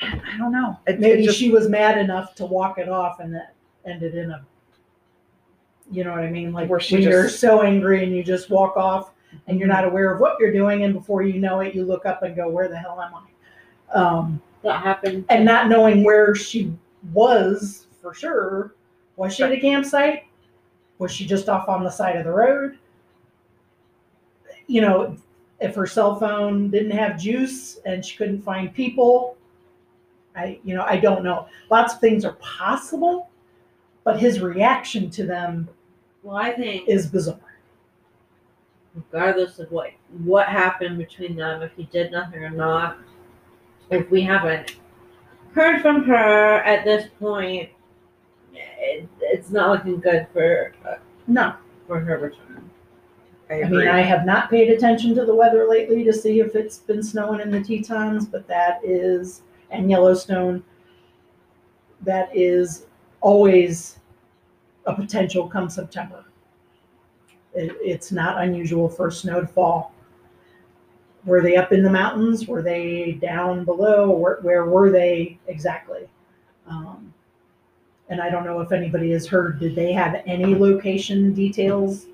I 0.00 0.20
I 0.34 0.38
don't 0.38 0.52
know. 0.52 0.78
It, 0.86 0.92
it 0.94 1.00
Maybe 1.00 1.24
just- 1.24 1.38
she 1.38 1.50
was 1.50 1.68
mad 1.68 1.98
enough 1.98 2.34
to 2.36 2.46
walk 2.46 2.78
it 2.78 2.88
off 2.88 3.20
and 3.20 3.32
that 3.34 3.54
ended 3.84 4.14
in 4.14 4.30
a, 4.30 4.44
You 5.90 6.04
know 6.04 6.10
what 6.10 6.20
I 6.20 6.30
mean? 6.30 6.52
Like 6.52 6.68
Where 6.68 6.80
she 6.80 6.96
when 6.96 7.02
you're 7.02 7.24
just- 7.24 7.40
so 7.40 7.62
angry 7.62 8.02
and 8.04 8.14
you 8.16 8.24
just 8.24 8.48
walk 8.50 8.76
off 8.76 9.12
and 9.46 9.58
you're 9.58 9.68
not 9.68 9.84
aware 9.84 10.12
of 10.12 10.20
what 10.20 10.36
you're 10.40 10.52
doing, 10.52 10.84
and 10.84 10.94
before 10.94 11.22
you 11.22 11.38
know 11.38 11.60
it, 11.60 11.74
you 11.74 11.84
look 11.84 12.06
up 12.06 12.22
and 12.22 12.34
go, 12.34 12.48
"Where 12.48 12.68
the 12.68 12.76
hell 12.78 13.00
am 13.00 13.14
I?" 13.14 13.20
Um, 13.94 14.40
That 14.62 14.82
happened. 14.82 15.24
and 15.28 15.44
not 15.44 15.68
knowing 15.68 16.04
where 16.04 16.34
she 16.34 16.72
was 17.12 17.86
for 18.02 18.12
sure. 18.14 18.74
Was 19.16 19.34
she 19.34 19.42
at 19.42 19.52
a 19.52 19.58
campsite? 19.60 20.24
Was 20.98 21.10
she 21.12 21.26
just 21.26 21.48
off 21.48 21.68
on 21.68 21.84
the 21.84 21.90
side 21.90 22.16
of 22.16 22.24
the 22.24 22.32
road? 22.32 22.78
You 24.66 24.80
know, 24.82 25.16
if 25.60 25.74
her 25.74 25.86
cell 25.86 26.16
phone 26.18 26.70
didn't 26.70 26.90
have 26.92 27.18
juice 27.18 27.78
and 27.86 28.04
she 28.04 28.16
couldn't 28.16 28.42
find 28.42 28.72
people, 28.74 29.36
I, 30.36 30.60
you 30.62 30.74
know, 30.74 30.82
I 30.84 30.96
don't 30.98 31.24
know. 31.24 31.46
Lots 31.70 31.94
of 31.94 32.00
things 32.00 32.24
are 32.24 32.34
possible, 32.34 33.30
but 34.04 34.20
his 34.20 34.40
reaction 34.40 35.10
to 35.10 35.24
them 35.24 35.68
Well, 36.22 36.36
I 36.36 36.52
think 36.52 36.88
is 36.88 37.06
bizarre. 37.06 37.38
regardless 38.94 39.58
of 39.58 39.70
what 39.72 39.90
what 40.24 40.46
happened 40.48 40.98
between 40.98 41.36
them, 41.36 41.62
if 41.62 41.72
he 41.76 41.84
did 41.84 42.10
nothing 42.12 42.44
or 42.44 42.50
not, 42.50 42.98
if 43.90 44.10
we 44.10 44.22
haven't 44.22 44.76
heard 45.54 45.82
from 45.82 46.04
her 46.04 46.60
at 46.62 46.84
this 46.84 47.08
point, 47.18 47.70
it, 48.54 49.08
it's 49.20 49.50
not 49.50 49.70
looking 49.70 50.00
good 50.00 50.26
for 50.32 50.72
uh, 50.86 50.96
No, 51.26 51.54
for 51.86 52.00
her 52.00 52.18
return. 52.18 52.70
I 53.50 53.54
I 53.54 53.56
agree. 53.58 53.78
mean, 53.78 53.88
I 53.88 54.00
have 54.02 54.26
not 54.26 54.50
paid 54.50 54.70
attention 54.70 55.14
to 55.14 55.24
the 55.24 55.34
weather 55.34 55.66
lately 55.68 56.04
to 56.04 56.12
see 56.12 56.40
if 56.40 56.54
it's 56.54 56.78
been 56.78 57.02
snowing 57.02 57.40
in 57.40 57.50
the 57.50 57.62
Tetons, 57.62 58.26
but 58.26 58.46
that 58.46 58.80
is, 58.84 59.42
and 59.70 59.90
Yellowstone, 59.90 60.62
that 62.02 62.28
is 62.36 62.86
always 63.22 63.98
a 64.86 64.94
potential 64.94 65.48
come 65.48 65.68
September. 65.70 66.24
It, 67.54 67.74
it's 67.80 68.12
not 68.12 68.42
unusual 68.42 68.88
for 68.88 69.10
snow 69.10 69.40
to 69.40 69.46
fall. 69.46 69.92
Were 71.28 71.42
they 71.42 71.56
up 71.56 71.72
in 71.72 71.82
the 71.82 71.90
mountains? 71.90 72.48
Were 72.48 72.62
they 72.62 73.18
down 73.20 73.64
below? 73.64 74.10
Where, 74.10 74.38
where 74.40 74.64
were 74.64 74.90
they 74.90 75.38
exactly? 75.46 76.08
Um, 76.66 77.12
and 78.08 78.20
I 78.22 78.30
don't 78.30 78.44
know 78.44 78.60
if 78.60 78.72
anybody 78.72 79.10
has 79.12 79.26
heard, 79.26 79.60
did 79.60 79.74
they 79.74 79.92
have 79.92 80.22
any 80.26 80.54
location 80.54 81.34
details 81.34 82.06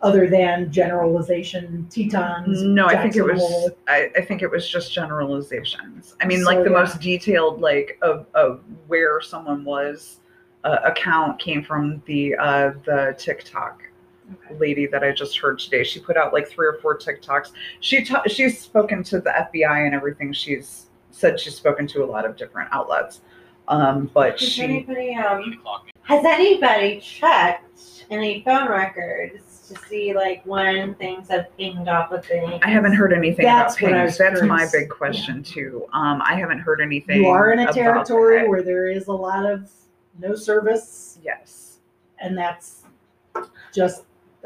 other 0.00 0.28
than 0.28 0.72
generalization 0.72 1.86
Tetons? 1.90 2.62
No, 2.62 2.86
I 2.86 3.02
think 3.02 3.16
it 3.16 3.22
was. 3.22 3.72
I, 3.88 4.10
I 4.16 4.22
think 4.22 4.40
it 4.40 4.50
was 4.50 4.68
just 4.68 4.92
generalizations. 4.92 6.16
I 6.22 6.26
mean, 6.26 6.40
So, 6.40 6.46
like 6.46 6.64
the 6.64 6.70
yeah. 6.70 6.80
most 6.80 7.00
detailed, 7.00 7.60
like 7.60 7.98
of, 8.00 8.26
of 8.34 8.62
where 8.86 9.20
someone 9.20 9.64
was, 9.64 10.20
uh, 10.64 10.78
account 10.84 11.38
came 11.38 11.62
from 11.62 12.02
the 12.06 12.34
uh, 12.36 12.72
the 12.84 13.14
TikTok 13.18 13.82
lady 14.58 14.86
that 14.86 15.02
I 15.04 15.12
just 15.12 15.38
heard 15.38 15.58
today. 15.58 15.84
She 15.84 16.00
put 16.00 16.16
out 16.16 16.32
like 16.32 16.48
three 16.48 16.66
or 16.66 16.78
four 16.82 16.96
TikToks. 16.98 17.52
She 17.80 18.04
ta- 18.04 18.22
she's 18.26 18.60
spoken 18.60 19.02
to 19.04 19.20
the 19.20 19.30
FBI 19.30 19.86
and 19.86 19.94
everything. 19.94 20.32
She's 20.32 20.86
said 21.10 21.38
she's 21.40 21.54
spoken 21.54 21.86
to 21.88 22.04
a 22.04 22.06
lot 22.06 22.24
of 22.24 22.36
different 22.36 22.68
outlets. 22.72 23.20
Um, 23.68 24.10
but 24.14 24.38
Has 24.38 24.48
she 24.48 24.62
anybody 24.62 25.14
um 25.16 25.60
has 26.02 26.24
anybody 26.24 27.00
checked 27.00 28.04
any 28.10 28.42
phone 28.44 28.68
records 28.68 29.66
to 29.68 29.76
see 29.88 30.14
like 30.14 30.40
when 30.44 30.94
things 30.94 31.28
have 31.28 31.46
pinged 31.56 31.88
off 31.88 32.12
with 32.12 32.24
things? 32.26 32.60
I 32.62 32.70
haven't 32.70 32.92
heard 32.92 33.12
anything 33.12 33.44
That's 33.44 33.76
about 33.76 33.82
what 33.82 33.94
I 33.94 33.98
pings. 34.04 34.10
was 34.12 34.18
That's 34.18 34.42
my 34.42 34.68
big 34.70 34.88
question 34.88 35.42
too. 35.42 35.86
Um, 35.92 36.22
I 36.24 36.34
haven't 36.36 36.60
heard 36.60 36.80
anything. 36.80 37.22
You 37.22 37.28
are 37.28 37.50
in 37.52 37.58
a 37.60 37.72
territory 37.72 38.40
that. 38.42 38.48
where 38.48 38.62
there 38.62 38.88
is 38.88 39.08
a 39.08 39.12
lot 39.12 39.44
of 39.46 39.68
no 40.20 40.34
service, 40.36 41.18
Yes. 41.24 41.78
and 42.20 42.38
that's 42.38 42.84
just, 43.74 44.04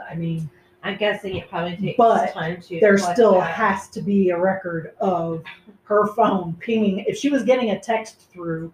I 0.08 0.14
mean, 0.14 0.48
I'm 0.82 0.96
guessing 0.96 1.36
it 1.36 1.48
probably 1.50 1.76
takes 1.76 1.96
But 1.96 2.32
time 2.32 2.60
to. 2.62 2.80
there 2.80 2.96
still 2.98 3.34
that. 3.40 3.50
has 3.54 3.88
to 3.90 4.00
be 4.02 4.30
a 4.30 4.38
record 4.38 4.94
of 5.00 5.42
her 5.84 6.06
phone 6.14 6.54
pinging. 6.60 7.00
If 7.00 7.16
she 7.18 7.28
was 7.30 7.42
getting 7.42 7.70
a 7.70 7.80
text 7.80 8.30
through 8.32 8.72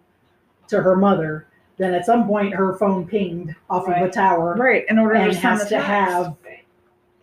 to 0.68 0.82
her 0.82 0.96
mother, 0.96 1.46
then 1.78 1.94
at 1.94 2.06
some 2.06 2.26
point 2.26 2.54
her 2.54 2.74
phone 2.78 3.06
pinged 3.06 3.54
off 3.70 3.88
of 3.88 3.94
a 4.02 4.10
tower. 4.10 4.54
Right. 4.58 4.84
In 4.88 4.98
order 4.98 5.14
And 5.14 5.32
to 5.32 5.38
has 5.38 5.64
to 5.64 5.68
text. 5.70 5.86
have 5.86 6.36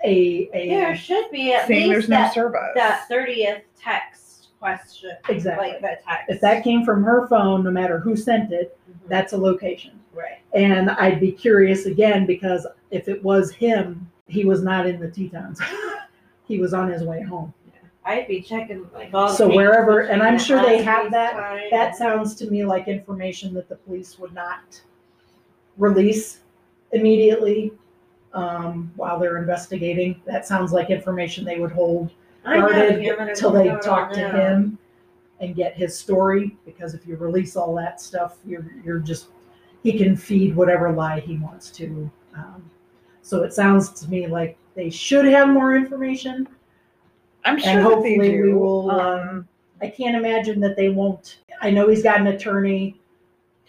a 0.03 0.49
There 0.53 0.95
should 0.95 1.31
be 1.31 1.53
at 1.53 1.69
least 1.69 1.89
there's 1.89 2.09
no 2.09 2.17
that, 2.17 2.33
service. 2.33 2.59
that 2.75 3.07
thirtieth 3.07 3.61
text 3.79 4.49
question, 4.59 5.11
exactly. 5.29 5.69
like 5.69 5.81
that 5.81 6.03
text. 6.03 6.25
If 6.29 6.41
that 6.41 6.63
came 6.63 6.83
from 6.85 7.03
her 7.03 7.27
phone, 7.27 7.63
no 7.63 7.71
matter 7.71 7.99
who 7.99 8.15
sent 8.15 8.51
it, 8.51 8.77
Mhm. 8.89 9.07
that's 9.09 9.31
a 9.33 9.37
location. 9.37 9.91
Right. 10.13 10.39
And 10.53 10.91
I'd 10.91 11.19
be 11.19 11.31
curious 11.31 11.85
again 11.85 12.25
because 12.25 12.65
if 12.91 13.07
it 13.07 13.23
was 13.23 13.51
him, 13.51 14.09
he 14.27 14.45
was 14.45 14.63
not 14.63 14.85
in 14.85 14.99
the 14.99 15.09
Tetons. 15.09 15.59
he 16.47 16.59
was 16.59 16.73
on 16.73 16.91
his 16.91 17.03
way 17.03 17.21
home. 17.21 17.53
I'd 18.05 18.27
be 18.27 18.41
checking 18.41 18.89
like 18.93 19.13
all. 19.13 19.29
So 19.29 19.47
wherever- 19.47 20.01
and 20.01 20.21
I'm 20.21 20.37
sure 20.37 20.61
they 20.61 20.83
have 20.83 21.11
that- 21.11 21.33
time. 21.33 21.61
That 21.71 21.95
sounds 21.95 22.35
to 22.35 22.49
me 22.49 22.65
like 22.65 22.87
information 22.87 23.53
that 23.53 23.69
the 23.69 23.75
police 23.77 24.19
would 24.19 24.33
not 24.33 24.81
release 25.77 26.39
immediately 26.91 27.71
um, 28.33 28.91
while 28.95 29.19
they're 29.19 29.37
investigating. 29.37 30.21
That 30.25 30.45
sounds 30.45 30.73
like 30.73 30.89
information 30.89 31.45
they 31.45 31.59
would 31.59 31.71
hold 31.71 32.11
guarded 32.43 33.01
yeah, 33.01 33.13
but 33.17 33.35
till 33.35 33.55
it's 33.55 33.85
they 33.85 33.89
talk 33.89 34.11
to 34.13 34.29
him 34.29 34.77
and 35.39 35.55
get 35.55 35.75
his 35.75 35.97
story. 35.97 36.57
Because 36.65 36.93
if 36.93 37.07
you 37.07 37.15
release 37.15 37.55
all 37.55 37.73
that 37.75 38.01
stuff, 38.01 38.37
you're 38.45 38.65
you're 38.83 38.99
just 38.99 39.27
he 39.83 39.97
can 39.97 40.15
feed 40.15 40.55
whatever 40.55 40.91
lie 40.91 41.19
he 41.19 41.37
wants 41.37 41.69
to. 41.71 42.09
Um, 42.35 42.69
so 43.21 43.43
it 43.43 43.53
sounds 43.53 43.89
to 44.01 44.09
me 44.09 44.27
like 44.27 44.57
they 44.75 44.89
should 44.89 45.25
have 45.25 45.49
more 45.49 45.75
information. 45.75 46.47
I'm 47.45 47.55
and 47.55 47.63
sure 47.63 47.75
they 47.75 47.81
hopefully 47.81 48.19
we 48.19 48.29
do. 48.31 48.57
will, 48.57 48.89
Um, 48.91 49.47
I 49.81 49.87
can't 49.89 50.15
imagine 50.15 50.59
that 50.61 50.77
they 50.77 50.89
won't. 50.89 51.39
I 51.61 51.69
know 51.69 51.89
he's 51.89 52.01
got 52.03 52.19
an 52.21 52.27
attorney, 52.27 52.99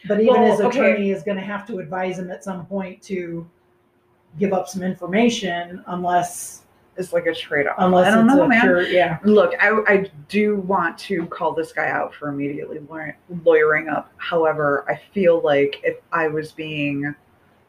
but 0.07 0.20
even 0.20 0.35
Well, 0.42 0.50
his 0.50 0.61
okay. 0.61 0.79
attorney 0.79 1.11
is 1.11 1.22
going 1.24 1.37
to 1.37 1.42
have 1.44 1.66
to 1.66 1.79
advise 1.81 2.18
him 2.18 2.31
at 2.31 2.44
some 2.44 2.64
point 2.66 3.03
to 3.03 3.48
give 4.38 4.53
up 4.53 4.68
some 4.68 4.83
information 4.83 5.83
unless 5.88 6.63
it's 6.97 7.13
like 7.13 7.27
a 7.27 7.35
trade-off. 7.35 7.77
unless 7.79 8.07
I 8.07 8.15
don't 8.15 8.27
know, 8.27 8.47
man. 8.47 8.61
pure 8.61 8.87
yeah. 8.87 9.19
Look, 9.25 9.55
I, 9.61 9.71
I 9.87 10.11
do 10.29 10.57
want 10.57 10.97
to 10.99 11.27
call 11.27 11.53
this 11.53 11.73
guy 11.73 11.89
out 11.89 12.15
for 12.15 12.29
immediately 12.29 12.81
lawyering 13.45 13.89
up. 13.89 14.13
However, 14.17 14.85
I 14.89 15.01
feel 15.13 15.41
like 15.43 15.81
if 15.83 15.97
I 16.13 16.29
was 16.29 16.53
being 16.53 17.15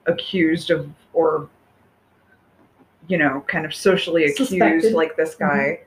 accused 0.06 0.70
of, 0.70 0.90
or, 1.14 1.50
you 3.08 3.18
know, 3.18 3.44
kind 3.48 3.66
of 3.66 3.74
socially 3.74 4.26
accused 4.26 4.50
Suspected. 4.50 4.94
like 4.94 5.16
this 5.18 5.36
mm-hmm. 5.36 5.48
guy 5.48 5.80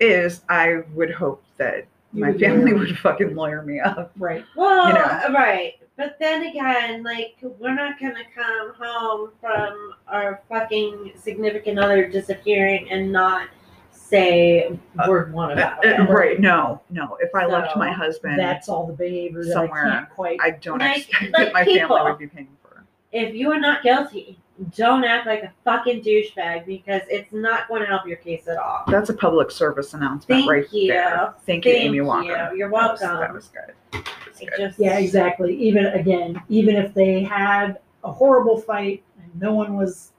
is, 0.00 0.42
I 0.48 0.82
would 0.94 1.10
hope 1.10 1.42
that 1.58 1.86
You 2.12 2.20
my 2.22 2.30
would 2.30 2.40
family 2.40 2.72
lawyer- 2.72 2.78
would 2.86 2.98
fucking 2.98 3.34
lawyer 3.34 3.62
me 3.62 3.80
up. 3.80 4.12
Right. 4.16 4.44
Well, 4.56 4.88
you 4.88 4.94
know. 4.94 5.34
right. 5.34 5.74
But 5.96 6.16
then 6.20 6.44
again, 6.46 7.02
like 7.02 7.36
we're 7.42 7.74
not 7.74 7.98
gonna 7.98 8.24
come 8.34 8.74
home 8.78 9.30
from 9.40 9.94
our 10.08 10.42
fucking 10.48 11.12
significant 11.16 11.78
other 11.78 12.06
disappearing 12.08 12.90
and 12.90 13.10
not 13.10 13.48
say 13.90 14.78
word 15.08 15.32
one 15.32 15.52
about 15.52 15.84
Uh, 15.84 15.88
it. 15.88 16.00
uh, 16.00 16.04
right? 16.06 16.38
No, 16.38 16.80
no. 16.90 17.16
If 17.20 17.34
I 17.34 17.46
left 17.46 17.76
my 17.76 17.90
husband, 17.90 18.38
That's 18.38 18.68
all 18.68 18.86
the 18.86 18.92
behavior 18.92 19.42
that 19.44 19.52
somewhere. 19.52 19.86
I 19.86 19.90
can't 19.90 20.10
quite. 20.10 20.38
I 20.42 20.50
don't 20.50 20.78
Like- 20.78 20.98
expect 21.08 21.22
like 21.32 21.32
that 21.46 21.52
my 21.54 21.64
people. 21.64 21.96
family 21.96 22.10
would 22.12 22.18
be 22.18 22.26
paying 22.28 22.48
for. 22.62 22.84
If 23.12 23.34
you 23.34 23.50
are 23.52 23.58
not 23.60 23.82
guilty, 23.82 24.38
don't 24.74 25.04
act 25.04 25.26
like 25.26 25.42
a 25.42 25.52
fucking 25.64 26.02
douchebag 26.02 26.64
because 26.66 27.02
it's 27.10 27.32
not 27.32 27.68
going 27.68 27.82
to 27.82 27.86
help 27.86 28.06
your 28.06 28.16
case 28.16 28.48
at 28.48 28.56
all. 28.56 28.84
That's 28.88 29.10
a 29.10 29.14
public 29.14 29.50
service 29.50 29.92
announcement 29.94 30.40
Thank 30.40 30.50
right 30.50 30.72
you. 30.72 30.88
there. 30.92 31.34
Thank 31.44 31.64
you, 31.64 31.72
Thank 31.72 31.84
Amy 31.84 31.96
you. 31.96 32.04
Walker. 32.04 32.52
You're 32.54 32.70
That 32.70 32.92
was- 32.92 33.00
welcome. 33.00 33.20
That 33.20 33.34
was 33.34 33.48
good. 33.48 33.74
That 33.92 34.08
was 34.28 34.38
good. 34.38 34.50
just 34.58 34.78
yeah, 34.78 34.98
exactly. 34.98 35.54
Even 35.56 35.86
again, 35.86 36.40
even 36.48 36.76
if 36.76 36.94
they 36.94 37.22
had 37.22 37.78
a 38.04 38.10
horrible 38.12 38.58
fight 38.58 39.02
and 39.22 39.40
no 39.40 39.52
one 39.52 39.76
was, 39.76 40.12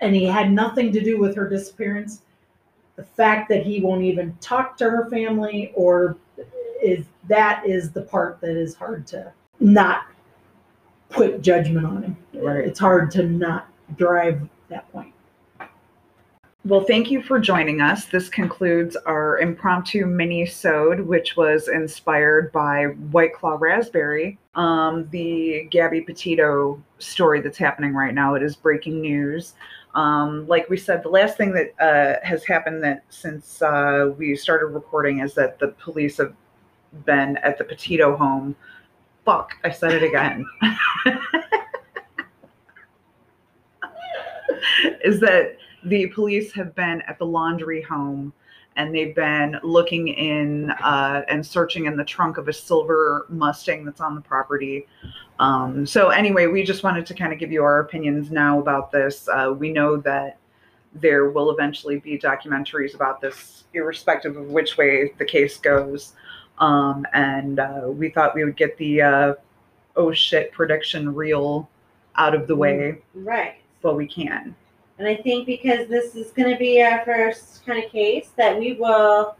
and 0.00 0.14
he 0.14 0.24
had 0.24 0.52
nothing 0.52 0.92
to 0.92 1.00
do 1.00 1.18
with 1.18 1.34
her 1.36 1.48
disappearance, 1.48 2.22
the 2.96 3.04
fact 3.04 3.48
that 3.48 3.64
he 3.64 3.80
won't 3.80 4.02
even 4.02 4.36
talk 4.40 4.76
to 4.78 4.84
her 4.88 5.08
family 5.10 5.72
or 5.74 6.16
is 6.82 7.04
that 7.28 7.66
is 7.66 7.90
the 7.92 8.02
part 8.02 8.40
that 8.40 8.56
is 8.56 8.74
hard 8.74 9.06
to 9.06 9.30
not 9.58 10.04
put 11.10 11.42
judgment 11.42 11.86
on 11.86 12.02
him. 12.02 12.16
Right. 12.34 12.64
It's 12.64 12.78
hard 12.78 13.10
to 13.12 13.24
not 13.24 13.68
drive 13.96 14.48
that 14.68 14.90
point. 14.92 15.12
Well, 16.64 16.84
thank 16.84 17.10
you 17.10 17.22
for 17.22 17.40
joining 17.40 17.80
us. 17.80 18.04
This 18.04 18.28
concludes 18.28 18.94
our 18.94 19.38
impromptu 19.38 20.04
mini-sode, 20.04 21.00
which 21.00 21.34
was 21.34 21.68
inspired 21.68 22.52
by 22.52 22.84
White 23.12 23.32
Claw 23.32 23.56
Raspberry. 23.58 24.38
Um, 24.54 25.08
the 25.10 25.66
Gabby 25.70 26.02
Petito 26.02 26.82
story 26.98 27.40
that's 27.40 27.56
happening 27.56 27.94
right 27.94 28.12
now. 28.12 28.34
It 28.34 28.42
is 28.42 28.56
breaking 28.56 29.00
news. 29.00 29.54
Um, 29.94 30.46
like 30.48 30.68
we 30.68 30.76
said, 30.76 31.02
the 31.02 31.08
last 31.08 31.38
thing 31.38 31.52
that 31.52 31.72
uh, 31.80 32.24
has 32.24 32.44
happened 32.44 32.84
that 32.84 33.04
since 33.08 33.62
uh, 33.62 34.12
we 34.18 34.36
started 34.36 34.66
recording 34.66 35.20
is 35.20 35.32
that 35.34 35.58
the 35.58 35.68
police 35.68 36.18
have 36.18 36.34
been 37.06 37.38
at 37.38 37.56
the 37.56 37.64
Petito 37.64 38.16
home. 38.18 38.54
Fuck, 39.30 39.54
I 39.62 39.70
said 39.70 39.92
it 39.92 40.02
again. 40.02 40.44
is 45.04 45.20
that 45.20 45.56
the 45.84 46.08
police 46.08 46.52
have 46.52 46.74
been 46.74 47.00
at 47.02 47.16
the 47.20 47.24
Laundrie 47.24 47.84
home 47.84 48.32
and 48.74 48.92
they've 48.92 49.14
been 49.14 49.56
looking 49.62 50.08
in 50.08 50.72
uh, 50.82 51.22
and 51.28 51.46
searching 51.46 51.86
in 51.86 51.96
the 51.96 52.02
trunk 52.02 52.38
of 52.38 52.48
a 52.48 52.52
silver 52.52 53.26
Mustang 53.28 53.84
that's 53.84 54.00
on 54.00 54.16
the 54.16 54.20
property. 54.20 54.88
Um, 55.38 55.86
so, 55.86 56.08
anyway, 56.08 56.48
we 56.48 56.64
just 56.64 56.82
wanted 56.82 57.06
to 57.06 57.14
kind 57.14 57.32
of 57.32 57.38
give 57.38 57.52
you 57.52 57.62
our 57.62 57.78
opinions 57.78 58.32
now 58.32 58.58
about 58.58 58.90
this. 58.90 59.28
Uh, 59.28 59.54
we 59.56 59.72
know 59.72 59.96
that 59.98 60.38
there 60.92 61.30
will 61.30 61.52
eventually 61.52 62.00
be 62.00 62.18
documentaries 62.18 62.96
about 62.96 63.20
this, 63.20 63.62
irrespective 63.74 64.36
of 64.36 64.48
which 64.48 64.76
way 64.76 65.12
the 65.18 65.24
case 65.24 65.56
goes. 65.56 66.14
Um, 66.60 67.06
and 67.14 67.58
uh, 67.58 67.82
we 67.86 68.10
thought 68.10 68.34
we 68.34 68.44
would 68.44 68.56
get 68.56 68.76
the 68.76 69.02
uh, 69.02 69.34
oh 69.96 70.12
shit 70.12 70.52
prediction 70.52 71.14
reel 71.14 71.68
out 72.16 72.34
of 72.34 72.46
the 72.46 72.54
way 72.56 72.98
Right. 73.14 73.56
while 73.80 73.94
we 73.94 74.06
can. 74.06 74.54
And 74.98 75.08
I 75.08 75.16
think 75.16 75.46
because 75.46 75.88
this 75.88 76.14
is 76.14 76.30
going 76.32 76.50
to 76.52 76.58
be 76.58 76.82
our 76.82 77.02
first 77.04 77.64
kind 77.64 77.82
of 77.82 77.90
case, 77.90 78.28
that 78.36 78.58
we 78.58 78.74
will 78.74 79.36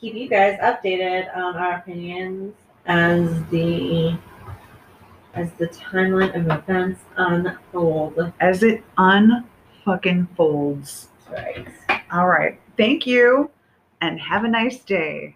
keep 0.00 0.14
you 0.14 0.28
guys 0.28 0.58
updated 0.60 1.36
on 1.36 1.56
our 1.56 1.74
opinions 1.78 2.54
as 2.86 3.28
the 3.50 4.16
as 5.34 5.50
the 5.54 5.66
timeline 5.68 6.36
of 6.36 6.46
events 6.46 7.00
unfold. 7.16 8.32
As 8.40 8.62
it 8.62 8.84
unfucking 8.98 10.28
folds. 10.36 11.08
Right. 11.30 11.66
All 12.12 12.28
right. 12.28 12.60
Thank 12.76 13.06
you 13.06 13.50
and 14.02 14.20
have 14.20 14.44
a 14.44 14.48
nice 14.48 14.80
day. 14.84 15.34